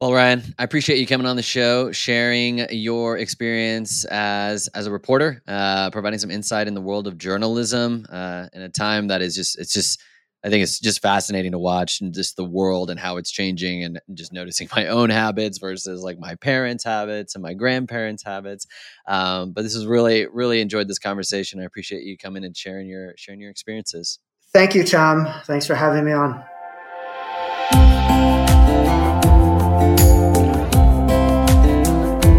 Well, 0.00 0.12
Ryan, 0.12 0.54
I 0.60 0.62
appreciate 0.62 0.98
you 1.00 1.08
coming 1.08 1.26
on 1.26 1.34
the 1.34 1.42
show, 1.42 1.90
sharing 1.90 2.64
your 2.70 3.18
experience 3.18 4.04
as 4.04 4.68
as 4.68 4.86
a 4.86 4.92
reporter, 4.92 5.42
uh, 5.48 5.90
providing 5.90 6.20
some 6.20 6.30
insight 6.30 6.68
in 6.68 6.74
the 6.74 6.80
world 6.80 7.08
of 7.08 7.18
journalism 7.18 8.06
uh, 8.08 8.46
in 8.52 8.62
a 8.62 8.68
time 8.68 9.08
that 9.08 9.22
is 9.22 9.34
just 9.34 9.58
it's 9.58 9.72
just 9.72 10.00
I 10.48 10.50
think 10.50 10.62
it's 10.62 10.80
just 10.80 11.02
fascinating 11.02 11.52
to 11.52 11.58
watch 11.58 12.00
and 12.00 12.14
just 12.14 12.36
the 12.36 12.44
world 12.44 12.88
and 12.88 12.98
how 12.98 13.18
it's 13.18 13.30
changing 13.30 13.84
and 13.84 14.00
just 14.14 14.32
noticing 14.32 14.66
my 14.74 14.86
own 14.86 15.10
habits 15.10 15.58
versus 15.58 16.02
like 16.02 16.18
my 16.18 16.36
parents' 16.36 16.84
habits 16.84 17.34
and 17.34 17.42
my 17.42 17.52
grandparents' 17.52 18.24
habits. 18.24 18.66
Um, 19.06 19.52
but 19.52 19.60
this 19.60 19.74
is 19.74 19.84
really 19.84 20.26
really 20.26 20.62
enjoyed 20.62 20.88
this 20.88 20.98
conversation. 20.98 21.60
I 21.60 21.64
appreciate 21.64 22.02
you 22.04 22.16
coming 22.16 22.44
and 22.44 22.56
sharing 22.56 22.88
your 22.88 23.12
sharing 23.18 23.42
your 23.42 23.50
experiences. 23.50 24.20
Thank 24.54 24.74
you, 24.74 24.84
Tom. 24.84 25.28
Thanks 25.44 25.66
for 25.66 25.74
having 25.74 26.06
me 26.06 26.12
on. 26.12 26.42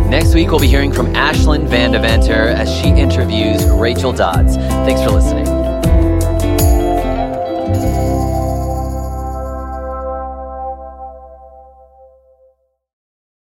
Next 0.09 0.33
week, 0.33 0.49
we'll 0.49 0.59
be 0.59 0.67
hearing 0.67 0.91
from 0.91 1.13
Ashlyn 1.13 1.67
Van 1.67 1.91
Deventer 1.91 2.47
as 2.47 2.75
she 2.75 2.87
interviews 2.87 3.63
Rachel 3.67 4.11
Dodds. 4.11 4.55
Thanks 4.55 5.03
for 5.03 5.11
listening. 5.11 5.58